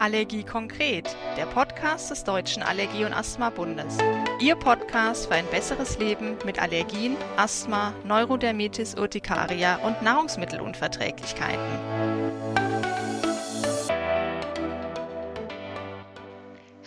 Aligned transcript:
Allergie 0.00 0.42
konkret, 0.42 1.14
der 1.36 1.44
Podcast 1.44 2.10
des 2.10 2.24
Deutschen 2.24 2.62
Allergie- 2.62 3.04
und 3.04 3.12
Asthma-Bundes. 3.12 3.98
Ihr 4.40 4.56
Podcast 4.56 5.26
für 5.26 5.34
ein 5.34 5.44
besseres 5.50 5.98
Leben 5.98 6.38
mit 6.46 6.58
Allergien, 6.58 7.18
Asthma, 7.36 7.92
Neurodermitis 8.04 8.94
Urtikaria 8.94 9.76
und 9.84 10.00
Nahrungsmittelunverträglichkeiten. 10.00 12.29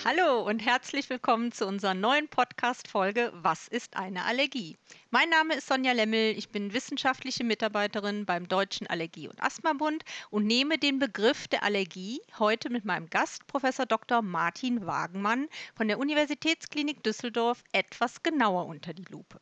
Hallo 0.05 0.41
und 0.41 0.59
herzlich 0.59 1.09
willkommen 1.09 1.54
zu 1.54 1.65
unserer 1.65 1.93
neuen 1.93 2.27
Podcast-Folge 2.27 3.31
Was 3.36 3.69
ist 3.69 3.95
eine 3.95 4.25
Allergie? 4.25 4.75
Mein 5.11 5.29
Name 5.29 5.55
ist 5.55 5.68
Sonja 5.68 5.93
Lemmel, 5.93 6.37
ich 6.37 6.49
bin 6.49 6.73
wissenschaftliche 6.73 7.45
Mitarbeiterin 7.45 8.25
beim 8.25 8.50
Deutschen 8.50 8.86
Allergie- 8.87 9.29
und 9.29 9.41
Asthmabund 9.41 10.04
und 10.29 10.45
nehme 10.45 10.77
den 10.77 11.00
Begriff 11.00 11.47
der 11.47 11.63
Allergie 11.63 12.19
heute 12.37 12.69
mit 12.69 12.83
meinem 12.83 13.09
Gast, 13.09 13.47
Professor 13.47 13.86
Dr. 13.86 14.21
Martin 14.21 14.86
Wagenmann 14.86 15.47
von 15.73 15.87
der 15.87 16.00
Universitätsklinik 16.00 17.01
Düsseldorf, 17.01 17.64
etwas 17.71 18.21
genauer 18.23 18.65
unter 18.65 18.93
die 18.93 19.06
Lupe. 19.09 19.39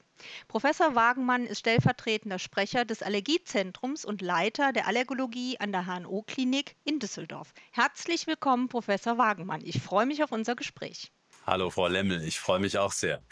Professor 0.48 0.96
Wagenmann 0.96 1.46
ist 1.46 1.60
stellvertretender 1.60 2.40
Sprecher 2.40 2.86
des 2.86 3.02
Allergiezentrums 3.02 4.06
und 4.06 4.22
Leiter 4.22 4.74
der 4.74 4.88
Allergologie 4.88 5.60
an 5.60 5.72
der 5.72 5.86
HNO-Klinik 5.86 6.76
in 6.84 7.00
Düsseldorf. 7.00 7.54
Herzlich 7.72 8.28
willkommen, 8.28 8.68
Professor 8.68 9.18
Wagenmann. 9.18 9.62
Ich 9.64 9.82
freue 9.82 10.06
mich 10.06 10.24
auf 10.24 10.32
unser 10.32 10.56
Gespräch. 10.56 11.12
Hallo, 11.48 11.72
Frau 11.72 11.88
Lemmel, 11.88 12.24
ich 12.24 12.40
freue 12.40 12.60
mich 12.60 12.78
auch 12.78 12.92
sehr. 12.92 13.24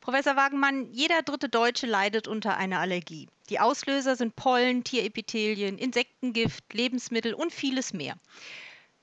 Professor 0.00 0.36
Wagenmann, 0.36 0.92
jeder 0.92 1.22
dritte 1.22 1.48
Deutsche 1.48 1.86
leidet 1.86 2.28
unter 2.28 2.56
einer 2.58 2.78
Allergie. 2.78 3.28
Die 3.48 3.58
Auslöser 3.58 4.16
sind 4.16 4.36
Pollen, 4.36 4.84
Tierepithelien, 4.84 5.78
Insektengift, 5.78 6.72
Lebensmittel 6.74 7.32
und 7.32 7.52
vieles 7.52 7.94
mehr. 7.94 8.16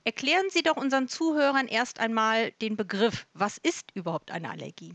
Erklären 0.03 0.45
Sie 0.51 0.61
doch 0.61 0.77
unseren 0.77 1.07
Zuhörern 1.07 1.67
erst 1.67 1.99
einmal 1.99 2.51
den 2.61 2.75
Begriff. 2.75 3.25
Was 3.33 3.57
ist 3.57 3.89
überhaupt 3.95 4.29
eine 4.29 4.51
Allergie? 4.51 4.93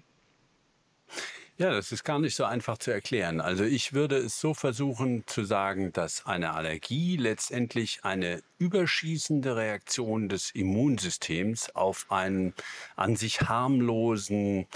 Ja, 1.60 1.72
das 1.72 1.92
ist 1.92 2.04
gar 2.04 2.18
nicht 2.18 2.36
so 2.36 2.46
einfach 2.46 2.78
zu 2.78 2.90
erklären. 2.90 3.42
Also 3.42 3.64
ich 3.64 3.92
würde 3.92 4.16
es 4.16 4.40
so 4.40 4.54
versuchen 4.54 5.24
zu 5.26 5.44
sagen, 5.44 5.92
dass 5.92 6.24
eine 6.24 6.54
Allergie 6.54 7.18
letztendlich 7.18 8.00
eine 8.02 8.42
überschießende 8.56 9.56
Reaktion 9.56 10.30
des 10.30 10.52
Immunsystems 10.52 11.68
auf 11.76 12.06
einen 12.10 12.54
an 12.96 13.14
sich 13.14 13.42
harmlosen 13.42 14.68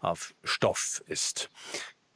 auf 0.00 0.32
Stoff 0.42 1.02
ist. 1.08 1.50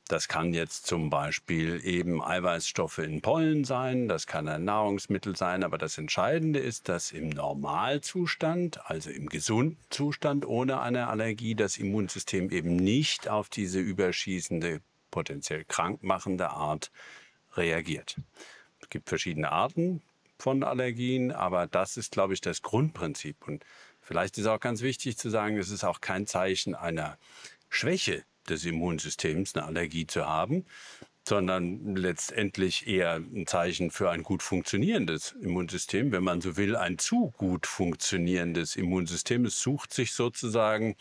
Das 0.09 0.29
kann 0.29 0.53
jetzt 0.53 0.87
zum 0.87 1.09
Beispiel 1.09 1.81
eben 1.83 2.23
Eiweißstoffe 2.23 2.99
in 2.99 3.23
Pollen 3.23 3.65
sein, 3.65 4.07
das 4.07 4.27
kann 4.27 4.49
ein 4.49 4.65
Nahrungsmittel 4.65 5.35
sein, 5.35 5.65
aber 5.65 5.79
das 5.79 5.97
Entscheidende 5.97 6.59
ist, 6.59 6.91
dass 6.91 7.11
im 7.11 7.31
Normalzustand, 7.31 8.85
also 8.85 9.09
im 9.09 9.31
gesunden 9.31 9.79
Zustand 9.89 10.45
ohne 10.45 10.81
eine 10.81 11.09
Allergie, 11.09 11.55
das 11.55 11.79
Immunsystem 11.79 12.51
eben 12.51 12.77
nicht 12.77 13.29
auf 13.29 13.49
diese 13.49 13.81
überschießende, 13.81 14.83
potenziell 15.11 15.65
krankmachende 15.65 16.51
Art 16.51 16.91
reagiert. 17.55 18.17
Es 18.83 18.91
gibt 18.91 19.09
verschiedene 19.09 19.53
Arten 19.53 20.03
von 20.39 20.65
Allergien, 20.65 21.33
aber 21.33 21.67
das 21.67 21.97
ist, 21.97 22.13
glaube 22.13 22.35
ich, 22.35 22.43
das 22.43 22.61
Grundprinzip. 22.61 23.49
Und 23.49 23.65
vielleicht 24.03 24.37
ist 24.37 24.47
auch 24.47 24.61
ganz 24.61 24.83
wichtig 24.83 25.17
zu 25.17 25.31
sagen, 25.31 25.57
es 25.57 25.71
ist 25.71 25.85
auch 25.85 26.03
kein 26.03 26.27
Zeichen 26.27 26.75
einer 26.75 27.17
Schwäche 27.71 28.25
des 28.49 28.65
Immunsystems, 28.65 29.55
eine 29.55 29.65
Allergie 29.67 30.07
zu 30.07 30.27
haben, 30.27 30.65
sondern 31.27 31.97
letztendlich 31.97 32.87
eher 32.87 33.17
ein 33.17 33.47
Zeichen 33.47 33.91
für 33.91 34.11
ein 34.11 34.23
gut 34.23 34.43
funktionierendes 34.43 35.33
Immunsystem. 35.33 36.13
Wenn 36.13 36.25
man 36.25 36.41
so 36.41 36.57
will, 36.57 36.77
ein 36.77 36.99
zu 36.99 37.33
gut 37.37 37.67
funktionierendes 37.67 38.77
Immunsystem. 38.77 39.47
Es 39.47 39.61
sucht 39.61 39.93
sich 39.95 40.13
sozusagen 40.13 40.97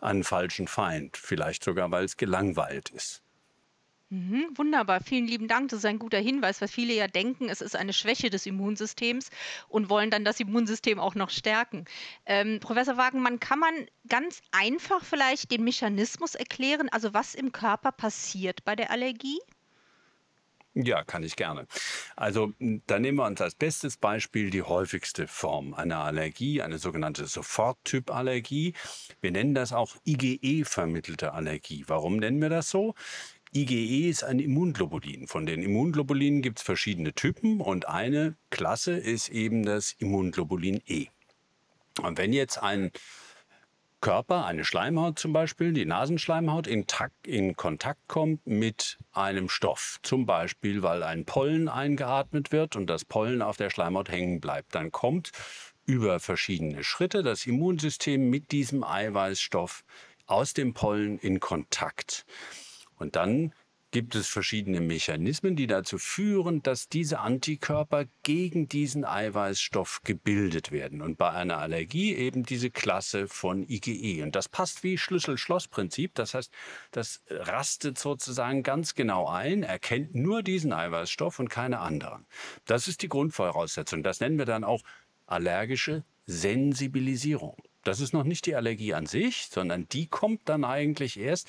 einen 0.00 0.24
falschen 0.24 0.68
Feind, 0.68 1.16
vielleicht 1.16 1.64
sogar, 1.64 1.90
weil 1.90 2.04
es 2.04 2.16
gelangweilt 2.16 2.90
ist. 2.90 3.23
Mhm, 4.14 4.46
wunderbar, 4.54 5.00
vielen 5.00 5.26
lieben 5.26 5.48
Dank. 5.48 5.70
Das 5.70 5.80
ist 5.80 5.84
ein 5.86 5.98
guter 5.98 6.20
Hinweis, 6.20 6.60
weil 6.60 6.68
viele 6.68 6.94
ja 6.94 7.08
denken, 7.08 7.48
es 7.48 7.60
ist 7.60 7.74
eine 7.74 7.92
Schwäche 7.92 8.30
des 8.30 8.46
Immunsystems 8.46 9.30
und 9.68 9.90
wollen 9.90 10.10
dann 10.10 10.24
das 10.24 10.38
Immunsystem 10.38 11.00
auch 11.00 11.16
noch 11.16 11.30
stärken. 11.30 11.84
Ähm, 12.24 12.60
Professor 12.60 12.96
Wagenmann, 12.96 13.40
kann 13.40 13.58
man 13.58 13.74
ganz 14.08 14.40
einfach 14.52 15.04
vielleicht 15.04 15.50
den 15.50 15.64
Mechanismus 15.64 16.36
erklären, 16.36 16.88
also 16.90 17.12
was 17.12 17.34
im 17.34 17.50
Körper 17.50 17.90
passiert 17.90 18.64
bei 18.64 18.76
der 18.76 18.92
Allergie? 18.92 19.40
Ja, 20.76 21.04
kann 21.04 21.22
ich 21.22 21.36
gerne. 21.36 21.68
Also 22.16 22.52
da 22.58 22.98
nehmen 22.98 23.18
wir 23.18 23.26
uns 23.26 23.40
als 23.40 23.54
bestes 23.54 23.96
Beispiel 23.96 24.50
die 24.50 24.62
häufigste 24.62 25.28
Form 25.28 25.72
einer 25.72 25.98
Allergie, 25.98 26.62
eine 26.62 26.78
sogenannte 26.78 27.26
Soforttyp-Allergie. 27.26 28.74
Wir 29.20 29.30
nennen 29.30 29.54
das 29.54 29.72
auch 29.72 29.94
IgE-vermittelte 30.04 31.32
Allergie. 31.32 31.84
Warum 31.86 32.16
nennen 32.16 32.42
wir 32.42 32.48
das 32.48 32.70
so? 32.70 32.94
IgE 33.56 34.08
ist 34.08 34.24
ein 34.24 34.40
Immunglobulin. 34.40 35.28
Von 35.28 35.46
den 35.46 35.62
Immunglobulinen 35.62 36.42
gibt 36.42 36.58
es 36.58 36.64
verschiedene 36.64 37.12
Typen 37.12 37.60
und 37.60 37.86
eine 37.86 38.34
Klasse 38.50 38.96
ist 38.96 39.28
eben 39.28 39.62
das 39.62 39.92
Immunglobulin 39.92 40.82
E. 40.88 41.06
Und 42.02 42.18
wenn 42.18 42.32
jetzt 42.32 42.58
ein 42.58 42.90
Körper, 44.00 44.44
eine 44.44 44.64
Schleimhaut 44.64 45.20
zum 45.20 45.32
Beispiel, 45.32 45.72
die 45.72 45.84
Nasenschleimhaut, 45.84 46.66
in, 46.66 46.84
in, 47.24 47.54
Kontakt 47.54 48.00
kommt 48.08 48.44
mit 48.44 48.98
einem 49.12 49.48
Stoff, 49.48 50.00
zum 50.02 50.26
Beispiel 50.26 50.82
weil 50.82 51.04
ein 51.04 51.24
Pollen 51.24 51.68
eingeatmet 51.68 52.50
wird 52.50 52.74
und 52.74 52.88
das 52.88 53.04
Pollen 53.04 53.40
auf 53.40 53.56
der 53.56 53.70
Schleimhaut 53.70 54.10
hängen 54.10 54.40
bleibt, 54.40 54.74
dann 54.74 54.90
kommt 54.90 55.30
über 55.86 56.18
verschiedene 56.18 56.82
Schritte 56.82 57.22
das 57.22 57.46
Immunsystem 57.46 58.28
mit 58.28 58.50
diesem 58.50 58.82
Eiweißstoff 58.82 59.84
aus 60.26 60.54
dem 60.54 60.74
Pollen 60.74 61.18
in 61.20 61.38
Kontakt. 61.38 62.26
Und 62.96 63.16
dann 63.16 63.52
gibt 63.94 64.16
es 64.16 64.26
verschiedene 64.26 64.80
Mechanismen, 64.80 65.54
die 65.54 65.68
dazu 65.68 65.98
führen, 65.98 66.64
dass 66.64 66.88
diese 66.88 67.20
Antikörper 67.20 68.06
gegen 68.24 68.66
diesen 68.66 69.04
Eiweißstoff 69.04 70.00
gebildet 70.02 70.72
werden. 70.72 71.00
Und 71.00 71.16
bei 71.16 71.30
einer 71.30 71.58
Allergie 71.58 72.12
eben 72.12 72.42
diese 72.42 72.70
Klasse 72.70 73.28
von 73.28 73.62
IgE. 73.68 74.24
Und 74.24 74.34
das 74.34 74.48
passt 74.48 74.82
wie 74.82 74.98
Schlüssel-Schloss-Prinzip. 74.98 76.12
Das 76.16 76.34
heißt, 76.34 76.50
das 76.90 77.22
rastet 77.30 77.96
sozusagen 77.96 78.64
ganz 78.64 78.96
genau 78.96 79.28
ein, 79.28 79.62
erkennt 79.62 80.12
nur 80.16 80.42
diesen 80.42 80.72
Eiweißstoff 80.72 81.38
und 81.38 81.48
keine 81.48 81.78
anderen. 81.78 82.26
Das 82.64 82.88
ist 82.88 83.00
die 83.02 83.08
Grundvoraussetzung. 83.08 84.02
Das 84.02 84.18
nennen 84.18 84.38
wir 84.38 84.44
dann 84.44 84.64
auch 84.64 84.82
allergische 85.26 86.02
Sensibilisierung. 86.26 87.62
Das 87.84 88.00
ist 88.00 88.12
noch 88.12 88.24
nicht 88.24 88.46
die 88.46 88.56
Allergie 88.56 88.94
an 88.94 89.06
sich, 89.06 89.46
sondern 89.52 89.88
die 89.90 90.08
kommt 90.08 90.48
dann 90.48 90.64
eigentlich 90.64 91.16
erst, 91.16 91.48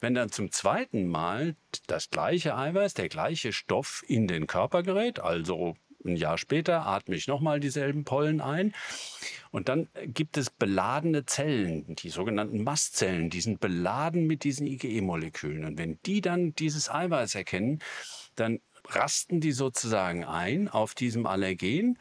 wenn 0.00 0.14
dann 0.14 0.30
zum 0.30 0.52
zweiten 0.52 1.06
Mal 1.06 1.56
das 1.86 2.10
gleiche 2.10 2.56
Eiweiß, 2.56 2.94
der 2.94 3.08
gleiche 3.08 3.52
Stoff 3.52 4.04
in 4.06 4.26
den 4.26 4.46
Körper 4.46 4.82
gerät, 4.82 5.20
also 5.20 5.76
ein 6.04 6.16
Jahr 6.16 6.38
später 6.38 6.86
atme 6.86 7.16
ich 7.16 7.26
nochmal 7.26 7.60
dieselben 7.60 8.04
Pollen 8.04 8.40
ein. 8.40 8.74
Und 9.50 9.68
dann 9.68 9.88
gibt 10.04 10.36
es 10.36 10.50
beladene 10.50 11.26
Zellen, 11.26 11.96
die 11.96 12.10
sogenannten 12.10 12.62
Mastzellen, 12.62 13.30
die 13.30 13.40
sind 13.40 13.60
beladen 13.60 14.26
mit 14.26 14.44
diesen 14.44 14.66
IgE-Molekülen. 14.66 15.64
Und 15.64 15.78
wenn 15.78 15.98
die 16.06 16.20
dann 16.20 16.54
dieses 16.54 16.90
Eiweiß 16.90 17.34
erkennen, 17.34 17.80
dann 18.36 18.60
rasten 18.88 19.40
die 19.40 19.52
sozusagen 19.52 20.24
ein 20.24 20.68
auf 20.68 20.94
diesem 20.94 21.26
Allergen 21.26 21.98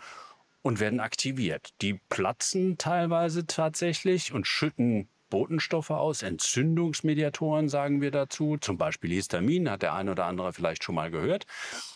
und 0.61 0.79
werden 0.79 0.99
aktiviert. 0.99 1.73
Die 1.81 1.95
platzen 2.09 2.77
teilweise 2.77 3.45
tatsächlich 3.45 4.33
und 4.33 4.45
schütten 4.47 5.07
Botenstoffe 5.35 5.89
aus, 5.89 6.23
Entzündungsmediatoren 6.23 7.67
sagen 7.67 7.99
wir 7.99 8.09
dazu, 8.09 8.55
zum 8.55 8.77
Beispiel 8.77 9.11
Histamin, 9.11 9.69
hat 9.69 9.81
der 9.81 9.93
eine 9.93 10.11
oder 10.11 10.27
andere 10.27 10.53
vielleicht 10.53 10.81
schon 10.81 10.95
mal 10.95 11.11
gehört. 11.11 11.45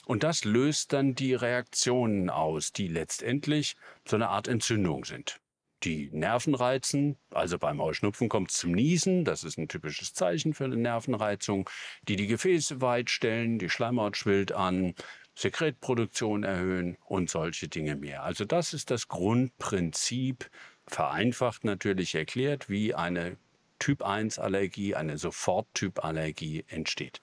Und 0.05 0.23
das 0.23 0.43
löst 0.43 0.91
dann 0.91 1.15
die 1.15 1.35
Reaktionen 1.35 2.29
aus, 2.29 2.73
die 2.73 2.89
letztendlich 2.89 3.77
so 4.05 4.17
eine 4.17 4.27
Art 4.27 4.49
Entzündung 4.49 5.05
sind. 5.05 5.39
Die 5.83 6.09
Nerven 6.11 6.53
reizen, 6.53 7.17
also 7.31 7.57
beim 7.57 7.81
Heuschnupfen 7.81 8.27
kommt 8.27 8.51
es 8.51 8.57
zum 8.57 8.73
Niesen, 8.73 9.23
das 9.23 9.45
ist 9.45 9.57
ein 9.57 9.69
typisches 9.69 10.13
Zeichen 10.13 10.53
für 10.53 10.65
eine 10.65 10.75
Nervenreizung, 10.75 11.69
die 12.09 12.17
die 12.17 12.27
Gefäße 12.27 12.81
weitstellen, 12.81 13.57
die 13.57 13.69
Schleimhaut 13.69 14.17
schwillt 14.17 14.51
an, 14.51 14.95
Sekretproduktion 15.39 16.43
erhöhen 16.43 16.97
und 17.05 17.29
solche 17.29 17.69
Dinge 17.69 17.95
mehr. 17.95 18.23
Also 18.23 18.43
das 18.43 18.73
ist 18.73 18.91
das 18.91 19.07
Grundprinzip 19.07 20.49
vereinfacht 20.89 21.63
natürlich 21.63 22.15
erklärt, 22.15 22.69
wie 22.69 22.93
eine 22.93 23.37
Typ-1-Allergie, 23.79 24.95
eine 24.95 25.17
Sofort-Typ-Allergie 25.17 26.65
entsteht. 26.67 27.21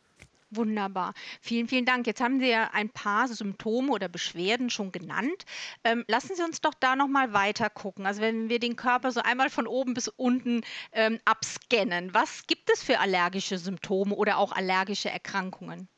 Wunderbar. 0.50 1.12
Vielen, 1.40 1.66
vielen 1.66 1.84
Dank. 1.84 2.06
Jetzt 2.06 2.20
haben 2.20 2.38
Sie 2.38 2.48
ja 2.48 2.70
ein 2.72 2.88
paar 2.88 3.26
Symptome 3.26 3.92
oder 3.92 4.08
Beschwerden 4.08 4.70
schon 4.70 4.92
genannt. 4.92 5.44
Ähm, 5.82 6.04
lassen 6.06 6.36
Sie 6.36 6.42
uns 6.42 6.60
doch 6.60 6.74
da 6.78 6.94
nochmal 6.94 7.32
weiter 7.32 7.68
gucken. 7.68 8.06
Also 8.06 8.20
wenn 8.20 8.48
wir 8.48 8.60
den 8.60 8.76
Körper 8.76 9.10
so 9.10 9.20
einmal 9.20 9.50
von 9.50 9.66
oben 9.66 9.92
bis 9.92 10.08
unten 10.08 10.62
ähm, 10.92 11.18
abscannen, 11.24 12.14
was 12.14 12.46
gibt 12.46 12.70
es 12.72 12.82
für 12.82 13.00
allergische 13.00 13.58
Symptome 13.58 14.14
oder 14.14 14.38
auch 14.38 14.52
allergische 14.52 15.10
Erkrankungen? 15.10 15.88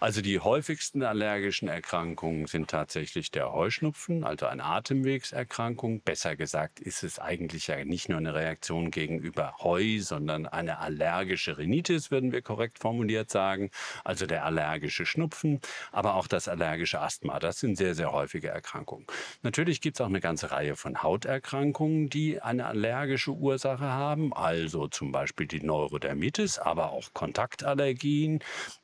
Also 0.00 0.20
die 0.20 0.40
häufigsten 0.40 1.02
allergischen 1.04 1.68
Erkrankungen 1.68 2.46
sind 2.46 2.68
tatsächlich 2.68 3.30
der 3.30 3.52
Heuschnupfen, 3.52 4.24
also 4.24 4.46
eine 4.46 4.64
Atemwegserkrankung. 4.64 6.02
Besser 6.02 6.36
gesagt 6.36 6.80
ist 6.80 7.04
es 7.04 7.18
eigentlich 7.20 7.68
ja 7.68 7.82
nicht 7.84 8.08
nur 8.08 8.18
eine 8.18 8.34
Reaktion 8.34 8.90
gegenüber 8.90 9.54
Heu, 9.62 10.00
sondern 10.00 10.46
eine 10.46 10.78
allergische 10.80 11.56
Rhinitis, 11.58 12.10
würden 12.10 12.32
wir 12.32 12.42
korrekt 12.42 12.80
formuliert 12.80 13.30
sagen. 13.30 13.70
Also 14.04 14.26
der 14.26 14.44
allergische 14.44 15.06
Schnupfen, 15.06 15.60
aber 15.92 16.16
auch 16.16 16.26
das 16.26 16.48
allergische 16.48 17.00
Asthma. 17.00 17.38
Das 17.38 17.60
sind 17.60 17.76
sehr, 17.76 17.94
sehr 17.94 18.12
häufige 18.12 18.48
Erkrankungen. 18.48 19.06
Natürlich 19.42 19.80
gibt 19.80 19.96
es 19.96 20.00
auch 20.02 20.06
eine 20.08 20.20
ganze 20.20 20.50
Reihe 20.50 20.74
von 20.76 21.02
Hauterkrankungen, 21.02 22.10
die 22.10 22.42
eine 22.42 22.66
allergische 22.66 23.30
Ursache 23.30 23.84
haben. 23.84 24.34
Also 24.34 24.88
zum 24.88 25.12
Beispiel 25.12 25.46
die 25.46 25.60
Neurodermitis, 25.62 26.58
aber 26.58 26.90
auch 26.90 27.14
Kontaktallergien. 27.14 28.40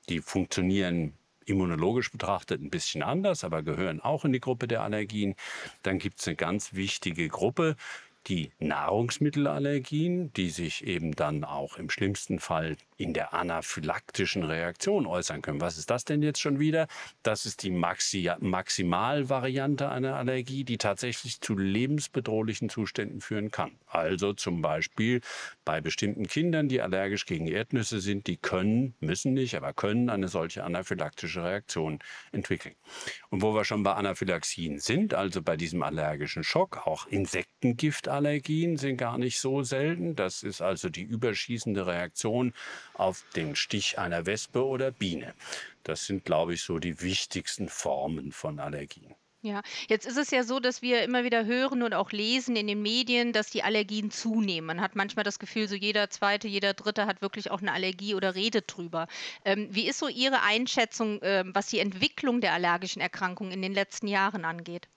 Die 0.09 0.21
funktionieren 0.21 1.10
immunologisch 1.51 2.11
betrachtet 2.11 2.63
ein 2.63 2.71
bisschen 2.71 3.03
anders, 3.03 3.45
aber 3.45 3.63
gehören 3.63 4.01
auch 4.01 4.25
in 4.25 4.33
die 4.33 4.41
Gruppe 4.41 4.69
der 4.69 4.83
Allergien. 4.83 5.35
Dann 5.83 5.99
gibt 5.99 6.21
es 6.21 6.27
eine 6.27 6.37
ganz 6.37 6.75
wichtige 6.75 7.29
Gruppe, 7.29 7.77
die 8.27 8.53
Nahrungsmittelallergien, 8.59 10.33
die 10.35 10.51
sich 10.51 10.85
eben 10.87 11.13
dann 11.13 11.45
auch 11.45 11.77
im 11.77 11.91
schlimmsten 11.91 12.39
Fall 12.39 12.77
in 13.01 13.15
der 13.15 13.33
anaphylaktischen 13.33 14.43
Reaktion 14.43 15.07
äußern 15.07 15.41
können. 15.41 15.63
Was 15.63 15.79
ist 15.79 15.89
das 15.89 16.05
denn 16.05 16.23
jetzt 16.23 16.39
schon 16.39 16.61
wieder? 16.61 16.87
Das 17.23 17.47
ist 17.47 17.63
die 17.63 17.71
Maxi 17.71 18.31
Maximalvariante 18.41 19.89
einer 19.89 20.17
Allergie, 20.17 20.65
die 20.65 20.77
tatsächlich 20.77 21.41
zu 21.41 21.57
lebensbedrohlichen 21.57 22.69
Zuständen 22.69 23.23
führen 23.23 23.51
kann. 23.51 23.73
Also 23.87 24.35
zum 24.35 24.61
Beispiel 24.61 25.23
bei 25.65 25.81
bestimmten 25.81 26.27
Kindern, 26.27 26.69
die 26.69 26.83
allergisch 26.83 27.25
gegen 27.25 27.47
Erdnüsse 27.47 28.01
sind, 28.01 28.27
die 28.27 28.37
können, 28.37 28.95
müssen 29.01 29.33
nicht, 29.33 29.55
aber 29.57 29.73
können 29.73 30.11
eine 30.11 30.29
solche 30.29 30.63
anaphylaktische 30.63 31.43
Reaktion 31.43 32.01
entwickeln. 32.33 32.75
Und 33.31 33.41
wo 33.41 33.55
wir 33.55 33.65
schon 33.65 33.83
bei 33.83 33.95
Anaphylaxien 33.95 34.79
sind, 34.79 35.15
also 35.15 35.41
bei 35.41 35.57
diesem 35.57 35.83
allergischen 35.83 36.45
Schock, 36.45 36.87
auch 36.87 37.07
Insektengiftallergien 37.07 38.77
sind 38.77 38.99
gar 38.99 39.17
nicht 39.17 39.41
so 39.41 39.63
selten. 39.63 40.17
Das 40.17 40.43
ist 40.43 40.61
also 40.61 40.91
die 40.91 41.03
überschießende 41.03 41.87
Reaktion 41.87 42.53
auf 43.01 43.25
den 43.35 43.57
Stich 43.57 43.99
einer 43.99 44.27
Wespe 44.27 44.65
oder 44.65 44.91
Biene. 44.91 45.35
Das 45.83 46.07
sind, 46.07 46.25
glaube 46.25 46.55
ich, 46.55 46.63
so 46.63 46.79
die 46.79 47.01
wichtigsten 47.01 47.69
Formen 47.69 48.33
von 48.33 48.61
Allergien. 48.61 49.15
Ja, 49.43 49.63
jetzt 49.89 50.05
ist 50.05 50.19
es 50.19 50.31
ja 50.31 50.43
so, 50.43 50.61
dass 50.61 50.83
wir 50.83 51.03
immer 51.03 51.25
wieder 51.25 51.47
hören 51.47 51.83
und 51.83 51.95
auch 51.95 52.13
lesen 52.13 52.57
in 52.57 52.67
den 52.67 52.83
Medien, 52.83 53.33
dass 53.33 53.49
die 53.49 53.63
Allergien 53.63 54.11
zunehmen. 54.11 54.67
Man 54.67 54.83
hat 54.83 54.97
manchmal 54.97 55.25
das 55.25 55.39
Gefühl, 55.39 55.67
so 55.67 55.75
jeder 55.75 56.11
zweite, 56.11 56.47
jeder 56.47 56.75
dritte 56.75 57.07
hat 57.07 57.23
wirklich 57.23 57.51
auch 57.51 57.63
eine 57.63 57.73
Allergie 57.73 58.15
oder 58.15 58.35
redet 58.35 58.65
drüber. 58.67 59.09
Ähm, 59.47 59.69
wie 59.71 59.89
ist 59.89 59.99
so 59.99 60.09
Ihre 60.09 60.43
Einschätzung, 60.43 61.23
äh, 61.23 61.45
was 61.47 61.69
die 61.69 61.79
Entwicklung 61.79 62.43
der 62.43 62.53
allergischen 62.53 63.01
Erkrankungen 63.01 63.53
in 63.53 63.63
den 63.63 63.73
letzten 63.73 64.09
Jahren 64.09 64.45
angeht? 64.45 64.89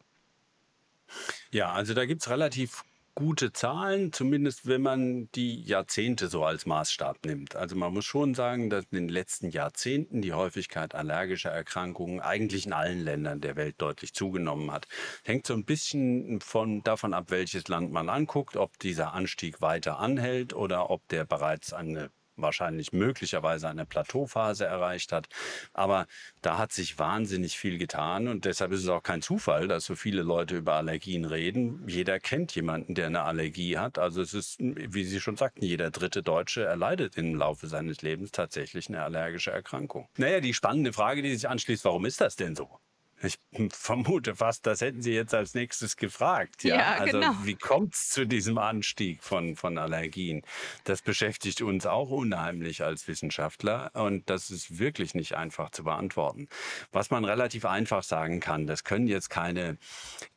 Ja, 1.52 1.72
also 1.72 1.94
da 1.94 2.06
gibt 2.06 2.22
es 2.22 2.30
relativ 2.30 2.84
gute 3.16 3.54
Zahlen, 3.54 4.12
zumindest 4.12 4.68
wenn 4.68 4.82
man 4.82 5.30
die 5.32 5.62
Jahrzehnte 5.62 6.28
so 6.28 6.44
als 6.44 6.66
Maßstab 6.66 7.26
nimmt. 7.26 7.56
Also 7.56 7.76
man 7.76 7.94
muss 7.94 8.06
schon 8.06 8.34
sagen, 8.34 8.70
dass 8.70 8.86
in 8.92 8.98
den 8.98 9.10
letzten 9.10 9.50
Jahrzehnten 9.50 10.22
die 10.22 10.34
Häufigkeit 10.34 10.96
allergischer 10.96 11.52
Erkrankungen 11.52 12.20
eigentlich 12.22 12.66
in 12.66 12.74
allen 12.74 13.04
Ländern 13.04 13.42
der 13.42 13.56
Welt 13.56 13.76
deutlich 13.78 14.14
zugenommen 14.14 14.72
hat. 14.72 14.88
Hängt 15.24 15.48
so 15.48 15.54
ein 15.54 15.66
bisschen 15.66 16.42
von, 16.42 16.84
davon 16.84 17.14
ab, 17.14 17.26
welches 17.30 17.68
Land 17.68 17.92
man 17.92 18.10
anguckt, 18.10 18.58
ob 18.58 18.80
dieser 18.80 19.14
Anstieg 19.14 19.62
weiter 19.62 20.00
anhält 20.00 20.54
oder 20.54 20.90
ob 20.90 21.08
der 21.10 21.26
bereits 21.26 21.74
eine 21.74 22.10
wahrscheinlich 22.36 22.92
möglicherweise 22.94 23.70
eine 23.70 23.86
Plateauphase 23.86 24.66
erreicht 24.66 25.12
hat. 25.12 25.28
Aber 25.74 26.08
da 26.42 26.58
hat 26.58 26.72
sich 26.72 27.00
wahnsinnig 27.00 27.58
viel 27.58 27.78
getan 27.78 28.28
und 28.28 28.46
deshalb 28.46 28.72
ist 28.72 28.82
es 28.84 28.90
auch 28.90 29.04
kein 29.04 29.22
Zufall, 29.22 29.68
dass 29.68 29.86
so 29.86 29.96
viele 29.96 30.22
Leute 30.24 30.58
über 30.58 30.74
Allergien 30.74 31.26
reden. 31.26 31.88
Jeder 31.88 32.20
kennt 32.20 32.56
jemanden, 32.56 32.96
der 32.96 33.08
eine 33.08 33.24
Allergie 33.24 33.78
hat. 33.78 34.00
Also 34.00 34.22
es 34.22 34.34
ist, 34.34 34.58
wie 34.60 35.04
Sie 35.04 35.20
schon 35.20 35.38
sagten, 35.38 35.64
jeder 35.64 35.92
dritte 35.92 36.24
Deutsche 36.24 36.64
erleidet 36.64 37.18
im 37.18 37.36
Laufe 37.36 37.68
seines 37.68 38.02
Lebens 38.02 38.32
tatsächlich 38.32 38.90
eine 38.90 39.04
allergische 39.04 39.52
Erkrankung. 39.52 40.08
Naja, 40.18 40.40
die 40.40 40.54
spannende 40.54 40.94
Frage, 40.94 41.22
die 41.22 41.34
sich 41.36 41.48
anschließt, 41.48 41.86
warum 41.86 42.06
ist 42.06 42.22
das 42.22 42.36
denn 42.36 42.56
so? 42.56 42.80
Ich 43.24 43.40
vermute 43.72 44.36
fast, 44.36 44.66
das 44.66 44.82
hätten 44.82 45.02
Sie 45.02 45.14
jetzt 45.14 45.34
als 45.34 45.54
nächstes 45.54 45.96
gefragt. 45.96 46.64
Ja, 46.64 46.76
ja 46.76 46.94
also 46.96 47.20
genau. 47.20 47.34
wie 47.44 47.56
kommt 47.56 47.94
es 47.94 48.10
zu 48.10 48.26
diesem 48.28 48.58
Anstieg 48.58 49.24
von, 49.24 49.56
von 49.56 49.78
Allergien? 49.78 50.42
Das 50.84 51.02
beschäftigt 51.02 51.62
uns 51.62 51.86
auch 51.86 52.10
unheimlich 52.10 52.84
als 52.84 53.08
Wissenschaftler 53.08 53.92
und 53.94 54.30
das 54.30 54.50
ist 54.50 54.78
wirklich 54.78 55.16
nicht 55.16 55.36
einfach 55.36 55.70
zu 55.70 55.86
beantworten. 55.86 56.50
Was 56.92 57.12
man 57.12 57.24
relativ 57.24 57.66
einfach 57.66 58.04
sagen 58.04 58.42
kann, 58.42 58.68
das 58.68 58.84
können 58.84 59.08
jetzt 59.08 59.30
keine 59.30 59.78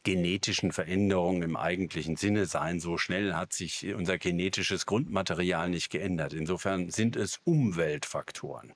genetischen 0.04 0.70
Veränderungen 0.70 1.42
im 1.42 1.56
eigentlichen 1.56 2.16
Sinne 2.16 2.46
sein. 2.46 2.78
So 2.78 2.96
schnell 2.98 3.34
hat 3.34 3.52
sich 3.52 3.92
unser 3.92 4.18
genetisches 4.18 4.86
Grundmaterial 4.86 5.68
nicht 5.68 5.90
geändert. 5.90 6.32
Insofern 6.32 6.90
sind 6.90 7.16
es 7.16 7.40
Umweltfaktoren. 7.42 8.72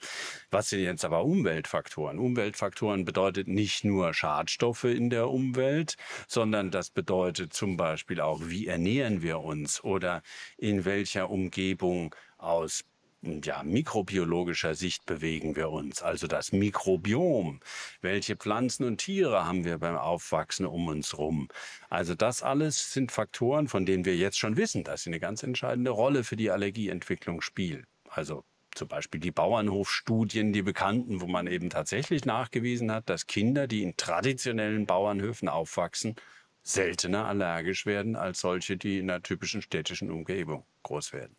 Was 0.51 0.71
sind 0.71 0.81
jetzt 0.81 1.05
aber 1.05 1.25
Umweltfaktoren? 1.25 2.19
Umweltfaktoren 2.19 3.05
bedeutet 3.05 3.47
nicht 3.47 3.85
nur 3.85 4.00
nur 4.01 4.15
Schadstoffe 4.15 4.85
in 4.85 5.11
der 5.11 5.29
Umwelt, 5.29 5.97
sondern 6.27 6.71
das 6.71 6.91
bedeutet 6.91 7.53
zum 7.53 7.77
Beispiel 7.77 8.21
auch, 8.21 8.41
wie 8.45 8.67
ernähren 8.67 9.21
wir 9.23 9.41
uns 9.41 9.85
oder 9.85 10.23
in 10.57 10.85
welcher 10.87 11.31
Umgebung 11.31 12.15
aus 12.39 12.85
ja, 13.23 13.63
mikrobiologischer 13.63 14.75
Sicht 14.75 15.05
bewegen 15.05 15.55
wir 15.55 15.69
uns, 15.69 16.03
also 16.03 16.27
das 16.27 16.53
Mikrobiom. 16.53 17.61
Welche 18.01 18.37
Pflanzen 18.37 18.85
und 18.85 18.97
Tiere 18.97 19.45
haben 19.45 19.67
wir 19.67 19.77
beim 19.77 19.97
Aufwachsen 19.97 20.65
um 20.65 20.89
uns 20.89 21.19
rum? 21.19 21.49
Also 21.91 22.15
das 22.15 22.43
alles 22.43 22.95
sind 22.95 23.13
Faktoren, 23.13 23.69
von 23.69 23.85
denen 23.85 24.07
wir 24.07 24.17
jetzt 24.17 24.39
schon 24.39 24.57
wissen, 24.57 24.85
dass 24.85 25.03
sie 25.03 25.11
eine 25.11 25.21
ganz 25.21 25.43
entscheidende 25.43 25.91
Rolle 25.91 26.25
für 26.25 26.37
die 26.37 26.51
Allergieentwicklung 26.51 27.43
spielen. 27.43 27.87
Also 28.09 28.45
zum 28.75 28.89
Beispiel 28.89 29.21
die 29.21 29.31
Bauernhofstudien, 29.31 30.53
die 30.53 30.63
bekannten, 30.63 31.21
wo 31.21 31.27
man 31.27 31.47
eben 31.47 31.71
tatsächlich 31.71 32.25
nachgewiesen 32.25 32.93
hat, 32.93 33.09
dass 33.09 33.27
Kinder, 33.27 33.67
die 33.67 33.83
in 33.83 33.97
traditionellen 33.97 34.87
Bauernhöfen 34.87 35.49
aufwachsen, 35.49 36.17
seltener 36.63 37.27
allergisch 37.27 37.87
werden 37.87 38.17
als 38.17 38.41
solche, 38.41 38.77
die 38.77 38.99
in 38.99 39.11
einer 39.11 39.23
typischen 39.23 39.63
städtischen 39.63 40.11
Umgebung 40.11 40.67
groß 40.83 41.13
werden 41.13 41.37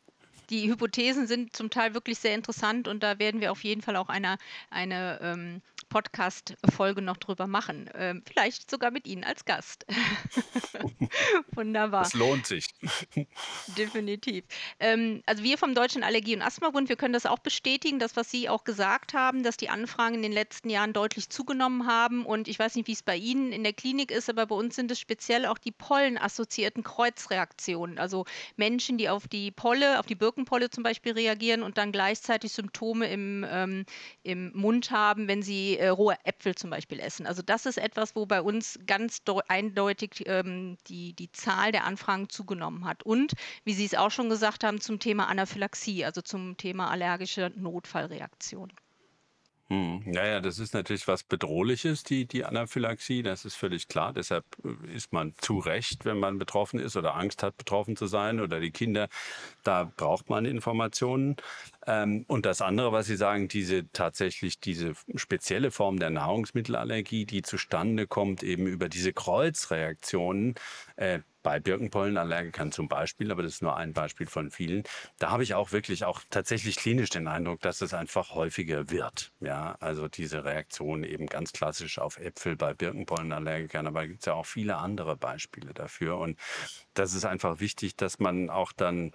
die 0.50 0.70
Hypothesen 0.70 1.28
sind 1.28 1.56
zum 1.56 1.70
Teil 1.70 1.94
wirklich 1.94 2.20
sehr 2.20 2.36
interessant 2.36 2.88
und 2.88 3.04
da 3.04 3.20
werden 3.20 3.42
wir 3.42 3.52
auf 3.52 3.64
jeden 3.64 3.82
Fall 3.82 3.96
auch 3.96 4.10
eine, 4.10 4.38
eine 4.70 5.20
ähm, 5.22 5.62
Podcast-Folge 5.92 7.02
noch 7.02 7.18
drüber 7.18 7.48
machen. 7.48 7.90
Ähm, 7.94 8.24
vielleicht 8.26 8.72
sogar 8.72 8.92
mit 8.92 9.06
Ihnen 9.06 9.24
als 9.24 9.44
Gast. 9.46 9.86
Wunderbar. 11.52 12.04
Das 12.04 12.14
lohnt 12.14 12.48
sich. 12.48 12.66
Definitiv. 13.78 14.46
Ähm, 14.80 15.22
also 15.26 15.44
wir 15.44 15.58
vom 15.58 15.76
Deutschen 15.76 16.04
Allergie- 16.04 16.36
und 16.36 16.42
Asthmabund, 16.42 16.88
wir 16.88 16.96
können 16.96 17.14
das 17.14 17.26
auch 17.26 17.40
bestätigen, 17.40 18.00
das, 18.00 18.16
was 18.16 18.32
Sie 18.32 18.48
auch 18.48 18.64
gesagt 18.64 19.14
haben, 19.14 19.44
dass 19.44 19.58
die 19.58 19.70
Anfragen 19.70 20.16
in 20.16 20.22
den 20.22 20.32
letzten 20.32 20.70
Jahren 20.70 20.94
deutlich 20.94 21.30
zugenommen 21.30 21.86
haben. 21.86 22.26
Und 22.26 22.48
ich 22.48 22.58
weiß 22.58 22.76
nicht, 22.76 22.88
wie 22.88 22.94
es 22.94 23.04
bei 23.04 23.18
Ihnen 23.18 23.52
in 23.52 23.64
der 23.64 23.74
Klinik 23.74 24.12
ist, 24.12 24.30
aber 24.30 24.46
bei 24.46 24.56
uns 24.56 24.78
sind 24.78 24.90
es 24.92 25.00
speziell 25.00 25.46
auch 25.46 25.58
die 25.58 25.72
pollenassoziierten 25.72 26.84
Kreuzreaktionen. 26.84 28.00
Also 28.00 28.26
Menschen, 28.56 28.98
die 28.98 29.10
auf 29.10 29.28
die 29.28 29.52
Polle, 29.52 30.00
auf 30.00 30.06
die 30.06 30.16
Birkenpolle 30.42 30.70
zum 30.70 30.84
Beispiel 30.84 31.14
reagieren 31.14 31.64
und 31.64 31.78
dann 31.78 31.92
gleichzeitig 31.92 32.52
Symptome 32.52 33.08
im, 33.08 33.46
ähm, 33.50 33.86
im 34.24 34.52
Mund 34.54 34.92
haben, 34.92 35.28
wenn 35.28 35.42
sie 35.42 35.78
äh, 35.78 35.90
rohe 35.90 36.18
Äpfel 36.24 36.56
zum 36.56 36.70
Beispiel 36.70 37.00
essen. 37.00 37.26
Also 37.26 37.42
das 37.42 37.66
ist 37.66 37.78
etwas, 37.78 38.16
wo 38.16 38.26
bei 38.26 38.42
uns 38.42 38.80
ganz 38.86 39.22
eindeutig 39.48 40.24
ähm, 40.26 40.78
die, 40.88 41.14
die 41.14 41.32
Zahl 41.32 41.72
der 41.72 41.86
Anfragen 41.86 42.30
zugenommen 42.30 42.86
hat. 42.86 43.04
Und 43.04 43.34
wie 43.64 43.74
Sie 43.74 43.86
es 43.86 43.96
auch 43.96 44.12
schon 44.12 44.30
gesagt 44.30 44.64
haben, 44.64 44.82
zum 44.82 45.00
Thema 45.00 45.28
Anaphylaxie, 45.28 46.06
also 46.06 46.22
zum 46.22 46.58
Thema 46.58 46.90
allergische 46.90 47.52
Notfallreaktion. 47.56 48.72
Naja, 49.74 50.42
das 50.42 50.60
ist 50.60 50.74
natürlich 50.74 51.08
was 51.08 51.24
Bedrohliches, 51.24 52.04
die, 52.04 52.26
die 52.26 52.44
Anaphylaxie, 52.44 53.24
das 53.24 53.46
ist 53.46 53.56
völlig 53.56 53.88
klar. 53.88 54.12
Deshalb 54.12 54.44
äh, 54.66 54.94
ist 54.94 55.14
man 55.14 55.34
zu 55.38 55.60
Recht, 55.60 56.04
wenn 56.04 56.20
man 56.20 56.38
betroffen 56.38 56.78
ist 56.78 56.98
oder 56.98 57.16
Angst 57.16 57.42
hat, 57.42 57.56
betroffen 57.56 57.96
zu 57.96 58.06
sein 58.06 58.42
oder 58.42 58.60
die 58.60 58.72
Kinder, 58.72 59.08
da 59.64 59.90
braucht 59.96 60.30
man 60.30 60.44
Informationen. 60.44 61.38
Ähm, 61.88 62.26
und 62.28 62.46
das 62.46 62.62
andere, 62.62 62.92
was 62.92 63.06
Sie 63.06 63.16
sagen, 63.16 63.48
diese 63.48 63.90
tatsächlich 63.94 64.60
diese 64.60 64.92
spezielle 65.16 65.72
Form 65.72 66.00
der 66.00 66.10
Nahrungsmittelallergie, 66.10 67.26
die 67.26 67.42
zustande 67.42 68.08
kommt 68.08 68.44
eben 68.44 68.68
über 68.68 68.90
diese 68.90 69.14
Kreuzreaktionen, 69.14 70.56
äh, 70.98 71.20
bei 71.44 71.60
Birkenpollenallergikern 71.60 72.72
zum 72.72 72.88
Beispiel, 72.88 73.32
aber 73.32 73.44
das 73.44 73.54
ist 73.54 73.62
nur 73.62 73.76
ein 73.76 73.94
Beispiel 73.94 74.28
von 74.28 74.52
vielen. 74.52 74.84
Da 75.20 75.32
habe 75.32 75.44
ich 75.44 75.54
auch 75.54 75.72
wirklich 75.72 76.06
auch 76.06 76.22
tatsächlich 76.30 76.76
klinisch 76.76 77.10
den 77.10 77.28
Eindruck, 77.28 77.62
dass 77.62 77.82
es 77.82 77.94
einfach 77.94 78.36
häufiger 78.36 78.90
wird. 78.90 79.32
Ja, 79.40 79.76
also 79.80 80.08
diese 80.08 80.44
Reaktion 80.44 81.04
eben 81.04 81.28
ganz 81.28 81.52
klassisch 81.54 82.00
auf 82.00 82.18
Äpfel 82.18 82.56
bei 82.56 82.74
Birkenpollenallergikern, 82.74 83.88
aber 83.88 84.04
es 84.04 84.10
gibt 84.10 84.26
ja 84.26 84.34
auch 84.34 84.46
viele 84.46 84.78
andere 84.78 85.16
Beispiele 85.18 85.74
dafür. 85.74 86.18
Und 86.18 86.38
das 86.94 87.14
ist 87.14 87.26
einfach 87.26 87.60
wichtig, 87.60 87.96
dass 87.96 88.20
man 88.20 88.50
auch 88.50 88.72
dann 88.72 89.12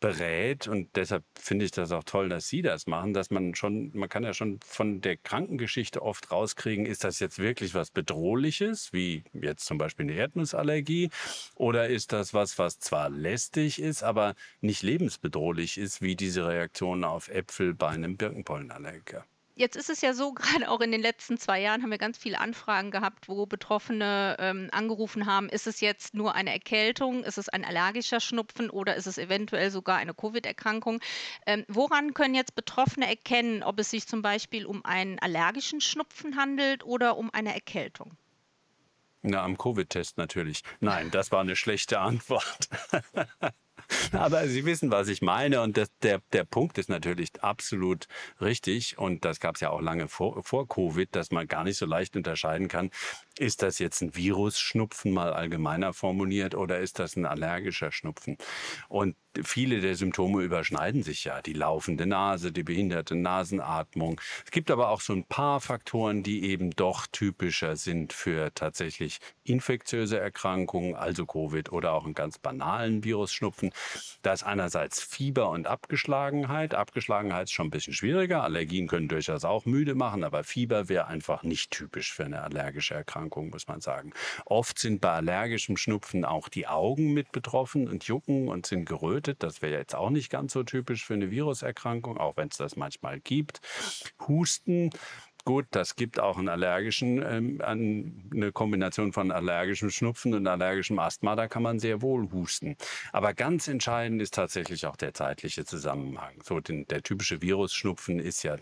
berät 0.00 0.66
und 0.66 0.96
deshalb 0.96 1.24
finde 1.38 1.66
ich 1.66 1.70
das 1.72 1.92
auch 1.92 2.04
toll, 2.04 2.28
dass 2.30 2.48
Sie 2.48 2.62
das 2.62 2.86
machen, 2.86 3.12
dass 3.12 3.30
man 3.30 3.54
schon, 3.54 3.90
man 3.94 4.08
kann 4.08 4.24
ja 4.24 4.32
schon 4.32 4.58
von 4.64 5.00
der 5.02 5.16
Krankengeschichte 5.18 6.02
oft 6.02 6.30
rauskriegen, 6.32 6.86
ist 6.86 7.04
das 7.04 7.20
jetzt 7.20 7.38
wirklich 7.38 7.74
was 7.74 7.90
Bedrohliches, 7.90 8.92
wie 8.92 9.24
jetzt 9.32 9.66
zum 9.66 9.78
Beispiel 9.78 10.04
eine 10.06 10.14
Erdnussallergie, 10.14 11.10
oder 11.54 11.88
ist 11.88 12.12
das 12.12 12.34
was, 12.34 12.58
was 12.58 12.78
zwar 12.78 13.10
lästig 13.10 13.80
ist, 13.80 14.02
aber 14.02 14.34
nicht 14.60 14.82
lebensbedrohlich 14.82 15.78
ist, 15.78 16.00
wie 16.02 16.16
diese 16.16 16.46
Reaktion 16.48 17.04
auf 17.04 17.28
Äpfel 17.28 17.74
bei 17.74 17.88
einem 17.88 18.16
Birkenpollenallergiker? 18.16 19.26
Jetzt 19.60 19.76
ist 19.76 19.90
es 19.90 20.00
ja 20.00 20.14
so, 20.14 20.32
gerade 20.34 20.70
auch 20.70 20.80
in 20.80 20.90
den 20.90 21.02
letzten 21.02 21.36
zwei 21.36 21.60
Jahren 21.60 21.82
haben 21.82 21.90
wir 21.90 21.98
ganz 21.98 22.16
viele 22.16 22.40
Anfragen 22.40 22.90
gehabt, 22.90 23.28
wo 23.28 23.44
Betroffene 23.44 24.36
ähm, 24.38 24.68
angerufen 24.72 25.26
haben, 25.26 25.50
ist 25.50 25.66
es 25.66 25.82
jetzt 25.82 26.14
nur 26.14 26.34
eine 26.34 26.50
Erkältung, 26.50 27.24
ist 27.24 27.36
es 27.36 27.50
ein 27.50 27.66
allergischer 27.66 28.20
Schnupfen 28.20 28.70
oder 28.70 28.96
ist 28.96 29.06
es 29.06 29.18
eventuell 29.18 29.70
sogar 29.70 29.98
eine 29.98 30.14
Covid-Erkrankung? 30.14 31.00
Ähm, 31.44 31.66
woran 31.68 32.14
können 32.14 32.34
jetzt 32.34 32.54
Betroffene 32.54 33.06
erkennen, 33.06 33.62
ob 33.62 33.78
es 33.78 33.90
sich 33.90 34.08
zum 34.08 34.22
Beispiel 34.22 34.64
um 34.64 34.82
einen 34.82 35.18
allergischen 35.18 35.82
Schnupfen 35.82 36.36
handelt 36.36 36.82
oder 36.82 37.18
um 37.18 37.30
eine 37.30 37.52
Erkältung? 37.52 38.16
Na, 39.20 39.42
am 39.42 39.58
Covid-Test 39.58 40.16
natürlich. 40.16 40.62
Nein, 40.80 41.10
das 41.10 41.30
war 41.32 41.42
eine 41.42 41.54
schlechte 41.54 42.00
Antwort. 42.00 42.70
Aber 44.12 44.46
Sie 44.48 44.64
wissen, 44.64 44.90
was 44.90 45.08
ich 45.08 45.22
meine. 45.22 45.62
Und 45.62 45.76
das, 45.76 45.90
der, 46.02 46.20
der 46.32 46.44
Punkt 46.44 46.78
ist 46.78 46.88
natürlich 46.88 47.30
absolut 47.42 48.06
richtig. 48.40 48.98
Und 48.98 49.24
das 49.24 49.40
gab 49.40 49.56
es 49.56 49.60
ja 49.60 49.70
auch 49.70 49.80
lange 49.80 50.08
vor, 50.08 50.42
vor 50.42 50.68
Covid, 50.68 51.14
dass 51.14 51.30
man 51.30 51.46
gar 51.46 51.64
nicht 51.64 51.76
so 51.76 51.86
leicht 51.86 52.16
unterscheiden 52.16 52.68
kann, 52.68 52.90
ist 53.38 53.62
das 53.62 53.78
jetzt 53.78 54.02
ein 54.02 54.14
Virusschnupfen 54.14 55.12
mal 55.12 55.32
allgemeiner 55.32 55.92
formuliert 55.92 56.54
oder 56.54 56.78
ist 56.78 56.98
das 56.98 57.16
ein 57.16 57.26
allergischer 57.26 57.92
Schnupfen? 57.92 58.36
Und 58.88 59.16
viele 59.44 59.80
der 59.80 59.94
Symptome 59.94 60.42
überschneiden 60.42 61.02
sich 61.02 61.24
ja. 61.24 61.40
Die 61.42 61.52
laufende 61.52 62.06
Nase, 62.06 62.52
die 62.52 62.64
behinderte 62.64 63.14
Nasenatmung. 63.14 64.20
Es 64.44 64.50
gibt 64.50 64.70
aber 64.70 64.90
auch 64.90 65.00
so 65.00 65.12
ein 65.12 65.24
paar 65.24 65.60
Faktoren, 65.60 66.22
die 66.22 66.44
eben 66.44 66.70
doch 66.70 67.06
typischer 67.06 67.76
sind 67.76 68.12
für 68.12 68.52
tatsächlich 68.54 69.18
infektiöse 69.44 70.18
Erkrankungen, 70.18 70.94
also 70.94 71.26
Covid 71.26 71.72
oder 71.72 71.92
auch 71.92 72.04
einen 72.04 72.14
ganz 72.14 72.38
banalen 72.38 73.04
Virusschnupfen. 73.04 73.70
Da 74.22 74.32
ist 74.32 74.42
einerseits 74.42 75.00
Fieber 75.00 75.50
und 75.50 75.66
Abgeschlagenheit. 75.66 76.74
Abgeschlagenheit 76.74 77.44
ist 77.44 77.52
schon 77.52 77.68
ein 77.68 77.70
bisschen 77.70 77.94
schwieriger. 77.94 78.42
Allergien 78.42 78.88
können 78.88 79.08
durchaus 79.08 79.44
auch 79.44 79.64
müde 79.64 79.94
machen, 79.94 80.24
aber 80.24 80.44
Fieber 80.44 80.88
wäre 80.88 81.06
einfach 81.06 81.42
nicht 81.44 81.70
typisch 81.70 82.12
für 82.12 82.24
eine 82.24 82.42
allergische 82.42 82.94
Erkrankung. 82.94 83.50
Muss 83.50 83.68
man 83.68 83.80
sagen. 83.80 84.12
Oft 84.44 84.78
sind 84.78 85.00
bei 85.00 85.10
allergischem 85.10 85.76
Schnupfen 85.76 86.24
auch 86.24 86.48
die 86.48 86.66
Augen 86.66 87.12
mit 87.12 87.32
betroffen 87.32 87.88
und 87.88 88.04
jucken 88.04 88.48
und 88.48 88.66
sind 88.66 88.86
gerötet. 88.86 89.19
Das 89.20 89.62
wäre 89.62 89.78
jetzt 89.78 89.94
auch 89.94 90.10
nicht 90.10 90.30
ganz 90.30 90.52
so 90.52 90.62
typisch 90.62 91.04
für 91.04 91.14
eine 91.14 91.30
Viruserkrankung, 91.30 92.18
auch 92.18 92.36
wenn 92.36 92.48
es 92.48 92.56
das 92.56 92.76
manchmal 92.76 93.20
gibt. 93.20 93.60
Husten 94.26 94.90
Gut, 95.44 95.66
das 95.70 95.96
gibt 95.96 96.20
auch 96.20 96.36
einen 96.36 96.48
allergischen, 96.48 97.22
ähm, 97.22 97.60
eine 98.30 98.52
Kombination 98.52 99.12
von 99.12 99.30
allergischem 99.32 99.90
Schnupfen 99.90 100.34
und 100.34 100.46
allergischem 100.46 100.98
Asthma, 100.98 101.34
da 101.34 101.48
kann 101.48 101.62
man 101.62 101.78
sehr 101.78 102.02
wohl 102.02 102.30
husten. 102.30 102.76
Aber 103.12 103.32
ganz 103.32 103.66
entscheidend 103.66 104.20
ist 104.20 104.34
tatsächlich 104.34 104.86
auch 104.86 104.96
der 104.96 105.14
zeitliche 105.14 105.64
Zusammenhang. 105.64 106.34
So, 106.42 106.60
den, 106.60 106.86
der 106.88 107.02
typische 107.02 107.40
Virusschnupfen 107.40 108.18
ist 108.18 108.42
ja 108.42 108.56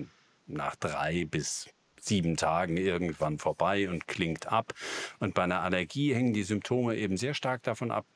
nach 0.47 0.77
drei 0.77 1.25
bis 1.25 1.69
sieben 2.01 2.37
Tagen 2.37 2.77
irgendwann 2.77 3.39
vorbei 3.39 3.89
und 3.89 4.07
klingt 4.07 4.47
ab. 4.47 4.73
Und 5.19 5.35
bei 5.35 5.43
einer 5.43 5.63
Allergie 5.63 6.15
hängen 6.15 6.33
die 6.33 6.45
Symptome 6.45 6.97
eben 6.97 7.17
sehr 7.17 7.35
stark 7.35 7.65
davon 7.65 7.91
ab, 7.91 8.07